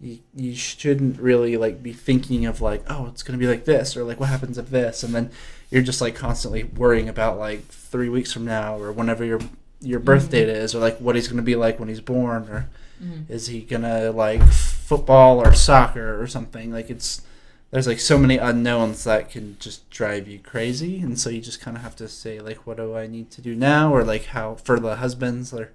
you, 0.00 0.18
you 0.34 0.54
shouldn't 0.54 1.18
really 1.20 1.56
like 1.56 1.82
be 1.82 1.92
thinking 1.92 2.44
of 2.46 2.60
like, 2.60 2.84
oh, 2.88 3.06
it's 3.06 3.22
gonna 3.22 3.38
be 3.38 3.46
like 3.46 3.64
this, 3.64 3.96
or 3.96 4.04
like, 4.04 4.20
what 4.20 4.28
happens 4.28 4.58
if 4.58 4.70
this, 4.70 5.02
and 5.02 5.14
then 5.14 5.30
you're 5.70 5.82
just 5.82 6.00
like 6.00 6.14
constantly 6.14 6.64
worrying 6.64 7.08
about 7.08 7.38
like 7.38 7.64
three 7.66 8.08
weeks 8.08 8.32
from 8.32 8.44
now, 8.44 8.78
or 8.78 8.92
whenever 8.92 9.24
your 9.24 9.40
your 9.80 10.00
birth 10.00 10.30
date 10.30 10.48
is, 10.48 10.74
or 10.74 10.78
like 10.78 10.98
what 10.98 11.14
he's 11.16 11.28
gonna 11.28 11.42
be 11.42 11.56
like 11.56 11.78
when 11.78 11.88
he's 11.88 12.00
born, 12.00 12.48
or 12.48 12.68
Mhm. 13.02 13.28
is 13.28 13.48
he 13.48 13.60
gonna 13.60 14.10
like 14.10 14.42
football 14.42 15.38
or 15.38 15.52
soccer 15.52 16.20
or 16.20 16.26
something? 16.26 16.72
Like 16.72 16.88
it's 16.90 17.20
there's 17.70 17.86
like 17.86 18.00
so 18.00 18.16
many 18.16 18.38
unknowns 18.38 19.04
that 19.04 19.28
can 19.30 19.56
just 19.58 19.88
drive 19.90 20.28
you 20.28 20.38
crazy, 20.38 21.00
and 21.00 21.18
so 21.18 21.28
you 21.30 21.40
just 21.42 21.60
kind 21.60 21.76
of 21.76 21.82
have 21.82 21.96
to 21.96 22.08
say 22.08 22.40
like, 22.40 22.66
what 22.66 22.76
do 22.78 22.96
I 22.96 23.06
need 23.06 23.30
to 23.32 23.42
do 23.42 23.54
now, 23.54 23.92
or 23.94 24.02
like 24.04 24.26
how 24.26 24.54
for 24.54 24.78
the 24.80 24.96
husbands, 24.96 25.52
or 25.52 25.72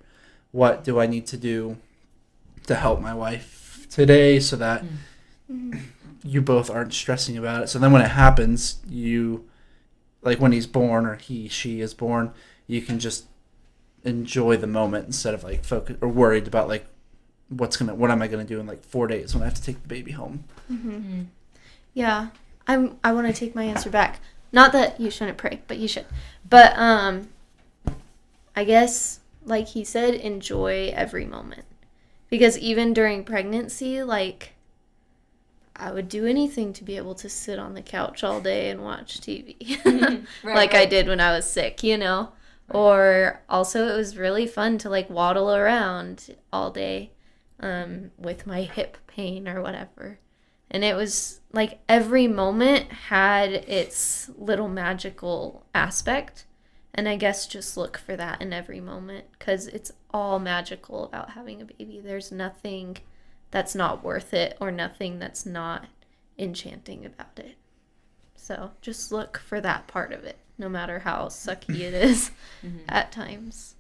what 0.51 0.83
do 0.83 0.99
I 0.99 1.07
need 1.07 1.25
to 1.27 1.37
do 1.37 1.77
to 2.67 2.75
help 2.75 2.99
my 3.01 3.13
wife 3.13 3.87
today, 3.89 4.39
so 4.39 4.55
that 4.57 4.83
Mhm. 5.51 5.81
you 6.23 6.41
both 6.41 6.69
aren't 6.69 6.93
stressing 6.93 7.37
about 7.37 7.63
it. 7.63 7.67
So 7.67 7.79
then 7.79 7.91
when 7.91 8.01
it 8.01 8.11
happens, 8.11 8.77
you 8.89 9.45
like 10.21 10.39
when 10.39 10.51
he's 10.51 10.67
born 10.67 11.05
or 11.05 11.15
he 11.15 11.47
she 11.47 11.81
is 11.81 11.93
born, 11.93 12.31
you 12.67 12.81
can 12.81 12.99
just 12.99 13.25
enjoy 14.03 14.57
the 14.57 14.67
moment 14.67 15.05
instead 15.05 15.33
of 15.33 15.43
like 15.43 15.63
focus 15.63 15.97
or 16.01 16.07
worried 16.07 16.47
about 16.47 16.67
like 16.67 16.85
what's 17.49 17.75
gonna 17.77 17.93
what 17.95 18.11
am 18.11 18.21
I 18.21 18.27
gonna 18.27 18.43
do 18.43 18.59
in 18.59 18.67
like 18.67 18.83
four 18.83 19.07
days 19.07 19.33
when 19.33 19.41
I 19.41 19.45
have 19.45 19.55
to 19.55 19.63
take 19.63 19.81
the 19.81 19.87
baby 19.87 20.11
home. 20.11 20.43
Mhm. 20.71 21.25
Yeah, 21.93 22.27
I'm. 22.67 22.97
I 23.03 23.11
want 23.13 23.27
to 23.27 23.33
take 23.33 23.55
my 23.55 23.63
answer 23.63 23.89
back. 23.89 24.19
Not 24.53 24.71
that 24.73 24.99
you 24.99 25.09
shouldn't 25.09 25.37
pray, 25.37 25.61
but 25.67 25.77
you 25.77 25.87
should. 25.87 26.05
But 26.49 26.77
um, 26.77 27.29
I 28.55 28.63
guess 28.63 29.19
like 29.43 29.69
he 29.69 29.83
said, 29.83 30.13
enjoy 30.13 30.91
every 30.95 31.25
moment, 31.25 31.65
because 32.29 32.57
even 32.57 32.93
during 32.93 33.23
pregnancy, 33.23 34.03
like 34.03 34.53
I 35.75 35.91
would 35.91 36.09
do 36.09 36.25
anything 36.25 36.73
to 36.73 36.83
be 36.83 36.97
able 36.97 37.15
to 37.15 37.29
sit 37.29 37.57
on 37.57 37.73
the 37.73 37.81
couch 37.81 38.23
all 38.23 38.39
day 38.41 38.69
and 38.69 38.83
watch 38.83 39.19
TV, 39.19 39.79
Right, 40.43 40.55
like 40.55 40.73
I 40.75 40.85
did 40.85 41.07
when 41.07 41.19
I 41.19 41.35
was 41.35 41.49
sick, 41.49 41.83
you 41.83 41.97
know. 41.97 42.33
Right. 42.67 42.79
Or 42.79 43.41
also, 43.49 43.87
it 43.87 43.97
was 43.97 44.15
really 44.15 44.47
fun 44.47 44.77
to 44.79 44.89
like 44.89 45.09
waddle 45.09 45.53
around 45.53 46.35
all 46.53 46.71
day 46.71 47.11
um, 47.59 48.11
with 48.17 48.45
my 48.45 48.61
hip 48.61 48.97
pain 49.07 49.47
or 49.47 49.61
whatever. 49.61 50.19
And 50.69 50.83
it 50.83 50.95
was 50.95 51.41
like 51.51 51.79
every 51.89 52.27
moment 52.27 52.91
had 52.91 53.51
its 53.51 54.29
little 54.37 54.69
magical 54.69 55.65
aspect. 55.75 56.45
And 56.93 57.07
I 57.07 57.15
guess 57.15 57.47
just 57.47 57.77
look 57.77 57.97
for 57.97 58.15
that 58.17 58.41
in 58.41 58.51
every 58.51 58.81
moment 58.81 59.25
because 59.31 59.67
it's 59.67 59.91
all 60.11 60.39
magical 60.39 61.05
about 61.05 61.31
having 61.31 61.61
a 61.61 61.65
baby. 61.65 62.01
There's 62.03 62.31
nothing 62.31 62.97
that's 63.49 63.73
not 63.75 64.03
worth 64.03 64.33
it 64.33 64.57
or 64.59 64.71
nothing 64.71 65.17
that's 65.19 65.45
not 65.45 65.85
enchanting 66.37 67.05
about 67.05 67.39
it. 67.39 67.55
So 68.35 68.71
just 68.81 69.11
look 69.11 69.37
for 69.37 69.61
that 69.61 69.87
part 69.87 70.11
of 70.11 70.23
it, 70.25 70.37
no 70.57 70.67
matter 70.67 70.99
how 70.99 71.27
sucky 71.27 71.79
it 71.79 71.93
is 72.09 72.31
Mhm. 72.63 72.81
at 72.89 73.11
times. 73.11 73.75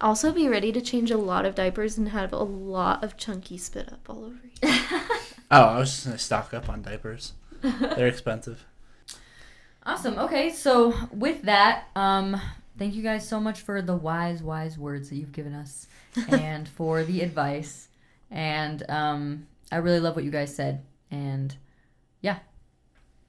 Also, 0.00 0.32
be 0.32 0.48
ready 0.48 0.72
to 0.72 0.80
change 0.80 1.10
a 1.10 1.18
lot 1.18 1.44
of 1.44 1.54
diapers 1.54 1.98
and 1.98 2.08
have 2.10 2.32
a 2.32 2.36
lot 2.42 3.04
of 3.04 3.16
chunky 3.18 3.58
spit 3.58 3.92
up 3.92 4.08
all 4.08 4.24
over 4.24 4.40
you. 4.62 4.80
Oh, 5.52 5.64
I 5.64 5.78
was 5.80 5.90
just 5.90 6.04
gonna 6.06 6.16
stock 6.18 6.54
up 6.54 6.68
on 6.68 6.80
diapers. 6.82 7.32
They're 7.60 8.06
expensive. 8.06 8.64
Awesome. 9.86 10.18
Okay, 10.18 10.50
so 10.50 10.94
with 11.10 11.42
that, 11.42 11.84
um, 11.96 12.40
thank 12.78 12.94
you 12.94 13.02
guys 13.02 13.26
so 13.26 13.40
much 13.40 13.60
for 13.62 13.80
the 13.82 13.96
wise, 13.96 14.42
wise 14.42 14.76
words 14.78 15.08
that 15.08 15.16
you've 15.16 15.32
given 15.32 15.54
us, 15.54 15.86
and 16.28 16.68
for 16.68 17.02
the 17.02 17.22
advice. 17.22 17.88
And 18.30 18.88
um, 18.90 19.46
I 19.72 19.76
really 19.76 20.00
love 20.00 20.14
what 20.16 20.24
you 20.24 20.30
guys 20.30 20.54
said. 20.54 20.82
And 21.10 21.54
Yeah, 22.20 22.38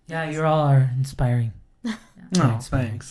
Yeah, 0.08 0.30
you 0.30 0.44
all 0.44 0.60
are 0.68 0.92
inspiring. 0.98 1.54
Oh, 2.40 2.52
inspiring. 2.56 3.02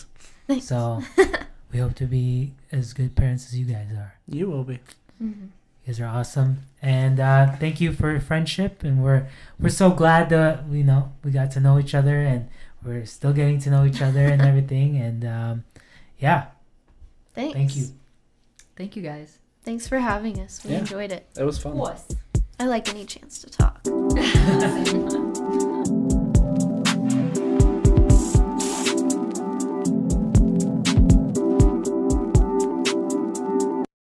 thanks. 0.47 0.65
So 0.65 1.03
we 1.71 1.79
hope 1.79 1.93
to 1.95 2.05
be 2.05 2.53
as 2.71 2.93
good 2.93 3.15
parents 3.15 3.45
as 3.47 3.59
you 3.59 3.65
guys 3.65 3.87
are. 3.91 4.15
You 4.27 4.49
will 4.49 4.63
be. 4.63 4.79
Mhm. 5.21 5.49
You 5.85 5.87
guys 5.93 5.99
are 5.99 6.05
awesome, 6.07 6.59
and 6.81 7.19
uh, 7.19 7.55
thank 7.57 7.79
you 7.81 7.91
for 7.93 8.09
your 8.11 8.19
friendship. 8.21 8.83
And 8.83 9.03
we're 9.03 9.27
we're 9.59 9.69
so 9.69 9.89
glad 9.91 10.29
that 10.29 10.63
you 10.71 10.83
know 10.83 11.11
we 11.23 11.31
got 11.31 11.51
to 11.51 11.59
know 11.59 11.77
each 11.79 11.93
other, 11.93 12.19
and 12.21 12.49
we're 12.83 13.05
still 13.05 13.33
getting 13.33 13.59
to 13.61 13.69
know 13.69 13.85
each 13.85 14.01
other 14.01 14.25
and 14.25 14.41
everything. 14.41 14.97
And 14.97 15.25
um, 15.25 15.63
yeah, 16.19 16.47
Thanks. 17.33 17.53
thank 17.53 17.75
you. 17.75 17.87
thank 18.75 18.95
you 18.95 19.01
guys. 19.03 19.37
Thanks 19.63 19.87
for 19.87 19.99
having 19.99 20.39
us. 20.39 20.63
We 20.65 20.71
Yeah. 20.71 20.79
enjoyed 20.79 21.11
it. 21.11 21.27
It 21.37 21.43
was 21.43 21.59
fun. 21.59 21.73
course. 21.73 22.07
I 22.59 22.65
like 22.65 22.89
any 22.89 23.05
chance 23.05 23.39
to 23.39 23.49
talk. 23.49 23.81